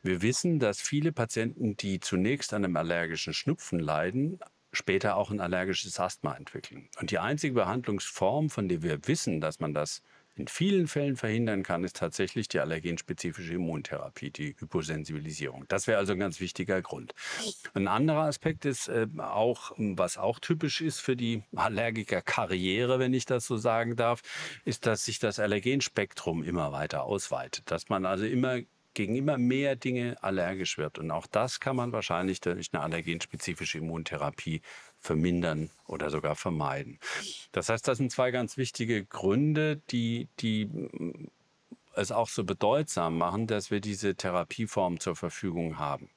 wir 0.03 0.23
wissen, 0.23 0.59
dass 0.59 0.81
viele 0.81 1.13
Patienten, 1.13 1.77
die 1.77 2.01
zunächst 2.01 2.53
an 2.55 2.65
einem 2.65 2.77
allergischen 2.77 3.35
Schnupfen 3.35 3.79
leiden, 3.79 4.41
später 4.73 5.17
auch 5.17 5.31
ein 5.31 5.41
allergisches 5.41 5.99
Asthma 5.99 6.35
entwickeln. 6.35 6.89
Und 7.01 7.11
die 7.11 7.19
einzige 7.19 7.55
Behandlungsform, 7.55 8.51
von 8.51 8.69
der 8.69 8.83
wir 8.83 9.07
wissen, 9.07 9.41
dass 9.41 9.61
man 9.61 9.75
das 9.75 10.03
in 10.37 10.49
vielen 10.49 10.87
Fällen 10.87 11.17
verhindern 11.17 11.63
kann, 11.63 11.85
ist 11.85 11.97
tatsächlich 11.97 12.49
die 12.49 12.61
allergenspezifische 12.61 13.55
Immuntherapie, 13.55 14.31
die 14.31 14.57
Hyposensibilisierung. 14.59 15.67
Das 15.69 15.87
wäre 15.87 15.99
also 15.99 16.13
ein 16.13 16.19
ganz 16.19 16.41
wichtiger 16.41 16.81
Grund. 16.83 17.15
Ein 17.75 17.89
anderer 17.89 18.23
Aspekt 18.23 18.65
ist 18.65 18.89
äh, 18.89 19.07
auch, 19.19 19.73
was 19.77 20.17
auch 20.17 20.39
typisch 20.39 20.81
ist 20.81 21.01
für 21.01 21.17
die 21.17 21.43
Allergikerkarriere, 21.55 22.99
wenn 22.99 23.13
ich 23.13 23.27
das 23.27 23.47
so 23.47 23.57
sagen 23.57 23.97
darf, 23.97 24.23
ist, 24.65 24.87
dass 24.87 25.05
sich 25.05 25.19
das 25.19 25.39
Allergenspektrum 25.39 26.43
immer 26.43 26.73
weiter 26.73 27.03
ausweitet. 27.03 27.71
Dass 27.71 27.89
man 27.89 28.07
also 28.07 28.25
immer 28.25 28.61
gegen 28.95 29.15
immer 29.15 29.39
mehr 29.39 29.77
Dinge 29.77 30.17
allergisch 30.23 30.79
wird. 30.79 30.99
Und 30.99 31.11
auch 31.11 31.27
das 31.27 31.61
kann 31.61 31.77
man 31.77 31.93
wahrscheinlich 31.93 32.41
durch 32.41 32.69
eine 32.73 32.83
allergenspezifische 32.83 33.79
Immuntherapie 33.79 34.63
vermindern 34.99 35.71
oder 35.87 36.11
sogar 36.11 36.37
vermeiden. 36.37 36.99
Das 37.53 37.69
heißt, 37.69 37.87
das 37.87 37.99
sind 37.99 38.13
zwei 38.13 38.31
ganz 38.31 38.57
wichtige 38.57 39.05
Gründe, 39.05 39.81
die, 39.91 40.29
die 40.41 40.67
mm, 40.67 41.29
es 41.95 42.13
auch 42.13 42.29
so 42.29 42.45
bedeutsam 42.45 43.19
machen, 43.19 43.47
dass 43.47 43.71
wir 43.71 43.81
diese 43.81 44.15
Therapieform 44.15 45.01
zur 45.01 45.17
Verfügung 45.17 45.79
haben. 45.79 46.11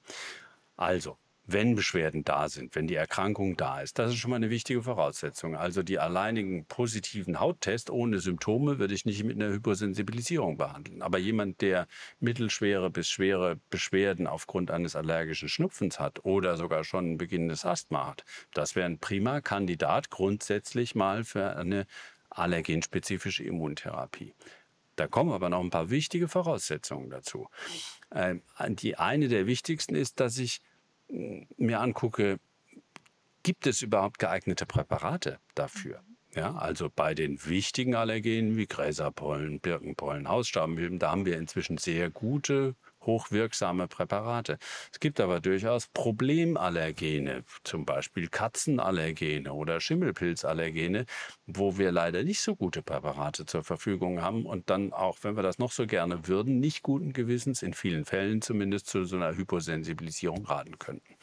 Also, 0.75 1.17
wenn 1.45 1.75
Beschwerden 1.75 2.23
da 2.23 2.47
sind, 2.47 2.75
wenn 2.75 2.87
die 2.87 2.95
Erkrankung 2.95 3.57
da 3.57 3.81
ist. 3.81 3.99
Das 3.99 4.11
ist 4.11 4.17
schon 4.17 4.31
mal 4.31 4.37
eine 4.37 4.49
wichtige 4.49 4.81
Voraussetzung. 4.81 5.55
Also 5.55 5.83
die 5.83 5.99
alleinigen 5.99 6.65
positiven 6.65 7.39
Hauttests 7.39 7.91
ohne 7.91 8.19
Symptome 8.19 8.79
würde 8.79 8.93
ich 8.93 9.05
nicht 9.05 9.23
mit 9.23 9.35
einer 9.35 9.53
Hypersensibilisierung 9.53 10.57
behandeln. 10.57 11.01
Aber 11.01 11.17
jemand, 11.17 11.61
der 11.61 11.87
mittelschwere 12.19 12.89
bis 12.89 13.09
schwere 13.09 13.59
Beschwerden 13.69 14.25
aufgrund 14.25 14.71
eines 14.71 14.95
allergischen 14.95 15.49
Schnupfens 15.49 15.99
hat 15.99 16.23
oder 16.23 16.55
sogar 16.55 16.85
schon 16.85 17.13
ein 17.13 17.17
beginnendes 17.17 17.65
Asthma 17.65 18.07
hat, 18.07 18.23
das 18.53 18.75
wäre 18.75 18.85
ein 18.85 18.99
prima 18.99 19.41
Kandidat 19.41 20.09
grundsätzlich 20.09 20.95
mal 20.95 21.25
für 21.25 21.57
eine 21.57 21.85
allergenspezifische 22.29 23.43
Immuntherapie. 23.43 24.33
Da 24.95 25.07
kommen 25.07 25.31
aber 25.31 25.49
noch 25.49 25.59
ein 25.59 25.71
paar 25.71 25.89
wichtige 25.89 26.27
Voraussetzungen 26.27 27.09
dazu. 27.09 27.47
Ähm, 28.13 28.43
die 28.69 28.95
eine 28.95 29.27
der 29.27 29.47
wichtigsten 29.47 29.95
ist, 29.95 30.19
dass 30.19 30.37
ich 30.37 30.61
mir 31.09 31.79
angucke, 31.79 32.39
gibt 33.43 33.67
es 33.67 33.81
überhaupt 33.81 34.19
geeignete 34.19 34.65
Präparate 34.65 35.39
dafür? 35.55 36.01
Ja, 36.35 36.55
also 36.55 36.89
bei 36.89 37.13
den 37.13 37.45
wichtigen 37.45 37.93
Allergenen 37.93 38.57
wie 38.57 38.65
Gräserpollen, 38.65 39.59
Birkenpollen, 39.59 40.27
Hausstaubenmilben, 40.27 40.97
da 40.97 41.11
haben 41.11 41.25
wir 41.25 41.37
inzwischen 41.37 41.77
sehr 41.77 42.09
gute, 42.09 42.75
hochwirksame 43.05 43.87
Präparate. 43.87 44.57
Es 44.91 44.99
gibt 44.99 45.19
aber 45.19 45.39
durchaus 45.39 45.87
Problemallergene, 45.87 47.43
zum 47.63 47.85
Beispiel 47.85 48.27
Katzenallergene 48.27 49.53
oder 49.53 49.79
Schimmelpilzallergene, 49.79 51.05
wo 51.45 51.77
wir 51.77 51.91
leider 51.91 52.23
nicht 52.23 52.41
so 52.41 52.55
gute 52.55 52.81
Präparate 52.81 53.45
zur 53.45 53.63
Verfügung 53.63 54.21
haben 54.21 54.45
und 54.45 54.69
dann 54.69 54.93
auch, 54.93 55.17
wenn 55.21 55.35
wir 55.35 55.43
das 55.43 55.59
noch 55.59 55.71
so 55.71 55.85
gerne 55.85 56.27
würden, 56.27 56.59
nicht 56.59 56.83
guten 56.83 57.13
Gewissens, 57.13 57.61
in 57.61 57.73
vielen 57.73 58.05
Fällen 58.05 58.41
zumindest 58.41 58.87
zu 58.87 59.05
so 59.05 59.15
einer 59.15 59.35
Hyposensibilisierung 59.35 60.45
raten 60.45 60.79
könnten. 60.79 61.15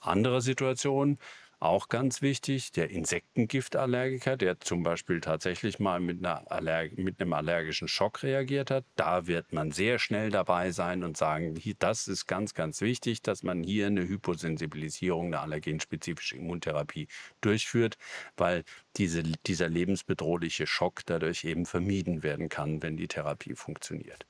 Andere 0.00 0.40
Situationen, 0.40 1.18
auch 1.60 1.88
ganz 1.88 2.22
wichtig, 2.22 2.70
der 2.72 2.90
Insektengiftallergiker, 2.90 4.36
der 4.36 4.60
zum 4.60 4.82
Beispiel 4.84 5.20
tatsächlich 5.20 5.80
mal 5.80 5.98
mit, 5.98 6.20
mit 6.20 7.20
einem 7.20 7.32
allergischen 7.32 7.88
Schock 7.88 8.22
reagiert 8.22 8.70
hat. 8.70 8.84
Da 8.94 9.26
wird 9.26 9.52
man 9.52 9.72
sehr 9.72 9.98
schnell 9.98 10.30
dabei 10.30 10.70
sein 10.70 11.02
und 11.02 11.16
sagen, 11.16 11.60
das 11.80 12.06
ist 12.06 12.26
ganz, 12.26 12.54
ganz 12.54 12.80
wichtig, 12.80 13.22
dass 13.22 13.42
man 13.42 13.64
hier 13.64 13.88
eine 13.88 14.06
Hyposensibilisierung, 14.06 15.26
eine 15.26 15.40
allergenspezifische 15.40 16.36
Immuntherapie 16.36 17.08
durchführt, 17.40 17.98
weil 18.36 18.62
diese, 18.96 19.22
dieser 19.22 19.68
lebensbedrohliche 19.68 20.66
Schock 20.66 21.02
dadurch 21.06 21.44
eben 21.44 21.66
vermieden 21.66 22.22
werden 22.22 22.48
kann, 22.48 22.82
wenn 22.82 22.96
die 22.96 23.08
Therapie 23.08 23.54
funktioniert. 23.54 24.26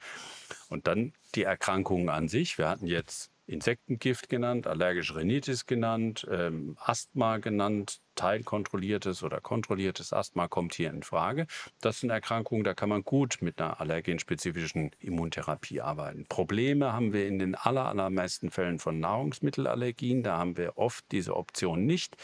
Und 0.68 0.86
dann 0.86 1.12
die 1.34 1.42
Erkrankungen 1.42 2.08
an 2.08 2.28
sich. 2.28 2.56
Wir 2.56 2.68
hatten 2.68 2.86
jetzt 2.86 3.30
Insektengift 3.48 4.28
genannt, 4.28 4.66
allergische 4.66 5.16
Rhinitis 5.16 5.66
genannt, 5.66 6.26
ähm, 6.30 6.76
Asthma 6.78 7.38
genannt, 7.38 8.00
teilkontrolliertes 8.18 9.22
oder 9.22 9.40
kontrolliertes 9.40 10.12
Asthma 10.12 10.48
kommt 10.48 10.74
hier 10.74 10.90
in 10.90 11.02
Frage. 11.02 11.46
Das 11.80 12.00
sind 12.00 12.10
Erkrankungen, 12.10 12.64
da 12.64 12.74
kann 12.74 12.88
man 12.88 13.04
gut 13.04 13.38
mit 13.40 13.60
einer 13.60 13.80
allergenspezifischen 13.80 14.90
Immuntherapie 14.98 15.80
arbeiten. 15.80 16.26
Probleme 16.28 16.92
haben 16.92 17.12
wir 17.12 17.28
in 17.28 17.38
den 17.38 17.54
aller, 17.54 17.86
allermeisten 17.86 18.50
Fällen 18.50 18.80
von 18.80 18.98
Nahrungsmittelallergien. 18.98 20.22
Da 20.24 20.36
haben 20.36 20.56
wir 20.56 20.76
oft 20.76 21.04
diese 21.12 21.36
Option 21.36 21.86
nicht. 21.86 22.16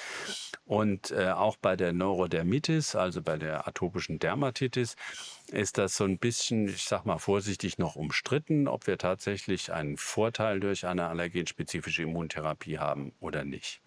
Und 0.64 1.12
äh, 1.12 1.30
auch 1.30 1.56
bei 1.56 1.76
der 1.76 1.92
Neurodermitis, 1.92 2.96
also 2.96 3.22
bei 3.22 3.36
der 3.36 3.68
atopischen 3.68 4.18
Dermatitis, 4.18 4.96
ist 5.52 5.78
das 5.78 5.96
so 5.96 6.04
ein 6.04 6.18
bisschen, 6.18 6.68
ich 6.68 6.84
sag 6.84 7.06
mal 7.06 7.18
vorsichtig, 7.18 7.78
noch 7.78 7.94
umstritten, 7.94 8.66
ob 8.66 8.88
wir 8.88 8.98
tatsächlich 8.98 9.72
einen 9.72 9.96
Vorteil 9.96 10.58
durch 10.58 10.86
eine 10.86 11.06
allergenspezifische 11.06 12.02
Immuntherapie 12.02 12.78
haben 12.78 13.12
oder 13.20 13.44
nicht. 13.44 13.83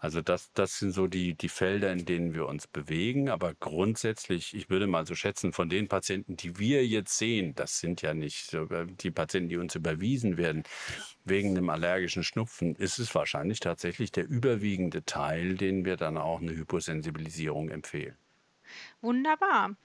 Also 0.00 0.22
das, 0.22 0.50
das 0.54 0.78
sind 0.78 0.92
so 0.92 1.06
die, 1.06 1.34
die 1.34 1.50
Felder, 1.50 1.92
in 1.92 2.06
denen 2.06 2.32
wir 2.32 2.46
uns 2.46 2.66
bewegen. 2.66 3.28
Aber 3.28 3.52
grundsätzlich, 3.54 4.54
ich 4.54 4.70
würde 4.70 4.86
mal 4.86 5.06
so 5.06 5.14
schätzen, 5.14 5.52
von 5.52 5.68
den 5.68 5.88
Patienten, 5.88 6.36
die 6.36 6.58
wir 6.58 6.86
jetzt 6.86 7.18
sehen, 7.18 7.54
das 7.54 7.80
sind 7.80 8.00
ja 8.00 8.14
nicht 8.14 8.56
die 9.02 9.10
Patienten, 9.10 9.50
die 9.50 9.58
uns 9.58 9.74
überwiesen 9.74 10.38
werden, 10.38 10.62
wegen 11.26 11.50
einem 11.50 11.68
allergischen 11.68 12.24
Schnupfen, 12.24 12.74
ist 12.76 12.98
es 12.98 13.14
wahrscheinlich 13.14 13.60
tatsächlich 13.60 14.10
der 14.10 14.26
überwiegende 14.26 15.04
Teil, 15.04 15.56
den 15.56 15.84
wir 15.84 15.98
dann 15.98 16.16
auch 16.16 16.40
eine 16.40 16.52
Hyposensibilisierung 16.52 17.68
empfehlen. 17.68 18.16
Wunderbar. 19.02 19.76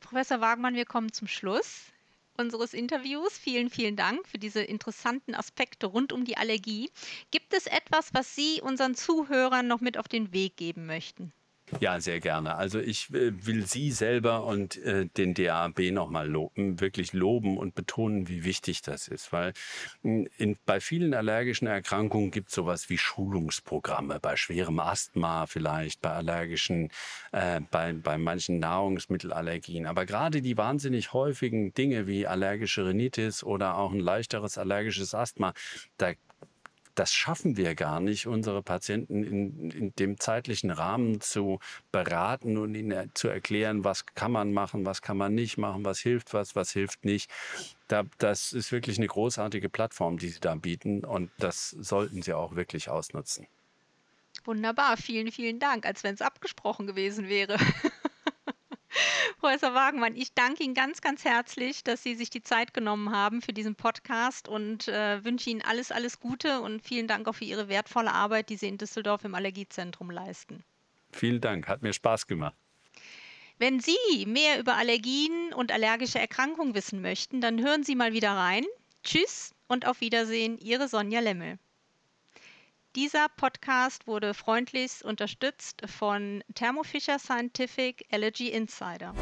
Professor 0.00 0.40
Wagmann, 0.40 0.74
wir 0.74 0.84
kommen 0.84 1.12
zum 1.12 1.28
Schluss 1.28 1.92
unseres 2.40 2.74
Interviews. 2.74 3.38
Vielen, 3.38 3.70
vielen 3.70 3.96
Dank 3.96 4.26
für 4.26 4.38
diese 4.38 4.62
interessanten 4.62 5.34
Aspekte 5.34 5.86
rund 5.86 6.12
um 6.12 6.24
die 6.24 6.36
Allergie. 6.36 6.90
Gibt 7.30 7.54
es 7.54 7.66
etwas, 7.66 8.12
was 8.14 8.34
Sie 8.34 8.60
unseren 8.62 8.94
Zuhörern 8.94 9.68
noch 9.68 9.80
mit 9.80 9.98
auf 9.98 10.08
den 10.08 10.32
Weg 10.32 10.56
geben 10.56 10.86
möchten? 10.86 11.32
Ja, 11.78 12.00
sehr 12.00 12.20
gerne. 12.20 12.56
Also 12.56 12.80
ich 12.80 13.12
äh, 13.14 13.46
will 13.46 13.64
Sie 13.66 13.92
selber 13.92 14.44
und 14.44 14.76
äh, 14.78 15.06
den 15.06 15.34
DAB 15.34 15.92
nochmal 15.92 16.28
loben, 16.28 16.80
wirklich 16.80 17.12
loben 17.12 17.56
und 17.56 17.74
betonen, 17.74 18.28
wie 18.28 18.44
wichtig 18.44 18.82
das 18.82 19.06
ist. 19.06 19.32
Weil 19.32 19.52
hm, 20.02 20.26
in, 20.36 20.56
bei 20.66 20.80
vielen 20.80 21.14
allergischen 21.14 21.68
Erkrankungen 21.68 22.32
gibt 22.32 22.48
es 22.48 22.54
sowas 22.54 22.90
wie 22.90 22.98
Schulungsprogramme, 22.98 24.18
bei 24.20 24.36
schwerem 24.36 24.80
Asthma 24.80 25.46
vielleicht, 25.46 26.00
bei 26.00 26.10
allergischen, 26.10 26.90
äh, 27.32 27.60
bei, 27.70 27.92
bei 27.92 28.18
manchen 28.18 28.58
Nahrungsmittelallergien. 28.58 29.86
Aber 29.86 30.06
gerade 30.06 30.42
die 30.42 30.56
wahnsinnig 30.56 31.12
häufigen 31.12 31.72
Dinge 31.72 32.06
wie 32.08 32.26
allergische 32.26 32.86
Rhinitis 32.86 33.44
oder 33.44 33.76
auch 33.76 33.92
ein 33.92 34.00
leichteres 34.00 34.58
allergisches 34.58 35.14
Asthma, 35.14 35.54
da 35.98 36.12
das 36.94 37.12
schaffen 37.12 37.56
wir 37.56 37.74
gar 37.74 38.00
nicht, 38.00 38.26
unsere 38.26 38.62
Patienten 38.62 39.22
in, 39.24 39.70
in 39.70 39.92
dem 39.96 40.18
zeitlichen 40.18 40.70
Rahmen 40.70 41.20
zu 41.20 41.58
beraten 41.92 42.56
und 42.58 42.74
ihnen 42.74 43.10
zu 43.14 43.28
erklären, 43.28 43.84
was 43.84 44.06
kann 44.06 44.32
man 44.32 44.52
machen, 44.52 44.86
was 44.86 45.02
kann 45.02 45.16
man 45.16 45.34
nicht 45.34 45.58
machen, 45.58 45.84
was 45.84 46.00
hilft 46.00 46.34
was, 46.34 46.56
was 46.56 46.72
hilft 46.72 47.04
nicht. 47.04 47.30
Da, 47.88 48.04
das 48.18 48.52
ist 48.52 48.72
wirklich 48.72 48.98
eine 48.98 49.06
großartige 49.06 49.68
Plattform, 49.68 50.18
die 50.18 50.28
Sie 50.28 50.40
da 50.40 50.54
bieten 50.54 51.04
und 51.04 51.30
das 51.38 51.70
sollten 51.70 52.22
Sie 52.22 52.32
auch 52.32 52.54
wirklich 52.54 52.88
ausnutzen. 52.88 53.46
Wunderbar, 54.44 54.96
vielen, 54.96 55.30
vielen 55.32 55.58
Dank, 55.58 55.84
als 55.84 56.02
wenn 56.02 56.14
es 56.14 56.22
abgesprochen 56.22 56.86
gewesen 56.86 57.28
wäre. 57.28 57.56
Professor 59.40 59.72
Wagenmann, 59.72 60.16
ich 60.16 60.34
danke 60.34 60.62
Ihnen 60.62 60.74
ganz, 60.74 61.00
ganz 61.00 61.24
herzlich, 61.24 61.82
dass 61.82 62.02
Sie 62.02 62.14
sich 62.14 62.28
die 62.28 62.42
Zeit 62.42 62.74
genommen 62.74 63.10
haben 63.10 63.40
für 63.40 63.54
diesen 63.54 63.74
Podcast 63.74 64.48
und 64.48 64.86
äh, 64.86 65.24
wünsche 65.24 65.48
Ihnen 65.48 65.62
alles, 65.62 65.90
alles 65.90 66.20
Gute 66.20 66.60
und 66.60 66.82
vielen 66.82 67.06
Dank 67.06 67.26
auch 67.26 67.32
für 67.32 67.46
Ihre 67.46 67.68
wertvolle 67.68 68.12
Arbeit, 68.12 68.50
die 68.50 68.56
Sie 68.56 68.68
in 68.68 68.76
Düsseldorf 68.76 69.24
im 69.24 69.34
Allergiezentrum 69.34 70.10
leisten. 70.10 70.62
Vielen 71.10 71.40
Dank, 71.40 71.68
hat 71.68 71.80
mir 71.80 71.94
Spaß 71.94 72.26
gemacht. 72.26 72.54
Wenn 73.56 73.80
Sie 73.80 74.26
mehr 74.26 74.60
über 74.60 74.76
Allergien 74.76 75.54
und 75.54 75.72
allergische 75.72 76.18
Erkrankungen 76.18 76.74
wissen 76.74 77.00
möchten, 77.00 77.40
dann 77.40 77.62
hören 77.62 77.82
Sie 77.82 77.94
mal 77.94 78.12
wieder 78.12 78.32
rein. 78.32 78.66
Tschüss 79.04 79.54
und 79.68 79.86
auf 79.86 80.02
Wiedersehen, 80.02 80.58
Ihre 80.58 80.86
Sonja 80.86 81.20
Lemmel. 81.20 81.58
Dieser 82.96 83.28
Podcast 83.28 84.08
wurde 84.08 84.34
freundlichst 84.34 85.04
unterstützt 85.04 85.82
von 85.86 86.42
Thermo 86.56 86.82
Fisher 86.82 87.20
Scientific 87.20 88.04
Allergy 88.10 88.48
Insider. 88.48 89.14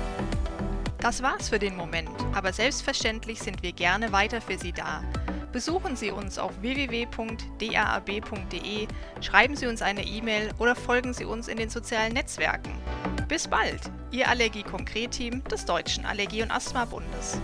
Das 1.01 1.23
war's 1.23 1.51
für 1.51 1.59
den 1.59 1.77
Moment, 1.77 2.09
aber 2.35 2.55
selbstverständlich 2.55 3.41
sind 3.41 3.63
wir 3.63 3.73
gerne 3.73 4.11
weiter 4.11 4.41
für 4.41 4.57
Sie 4.57 4.73
da. 4.73 5.05
Besuchen 5.53 5.97
Sie 5.97 6.11
uns 6.11 6.39
auf 6.39 6.63
www.daab.de, 6.63 7.29
schreiben 9.21 9.55
Sie 9.55 9.67
uns 9.67 9.83
eine 9.83 10.03
E-Mail 10.03 10.51
oder 10.59 10.75
folgen 10.75 11.13
Sie 11.13 11.27
uns 11.27 11.47
in 11.47 11.59
den 11.59 11.69
sozialen 11.69 12.15
Netzwerken. 12.15 12.73
Bis 13.29 13.47
bald, 13.49 13.83
Ihr 14.11 14.31
Allergie-Konkret-Team 14.31 15.45
des 15.45 15.67
Deutschen 15.67 16.07
Allergie- 16.07 16.41
und 16.43 16.51
Asthma-Bundes. 16.51 17.39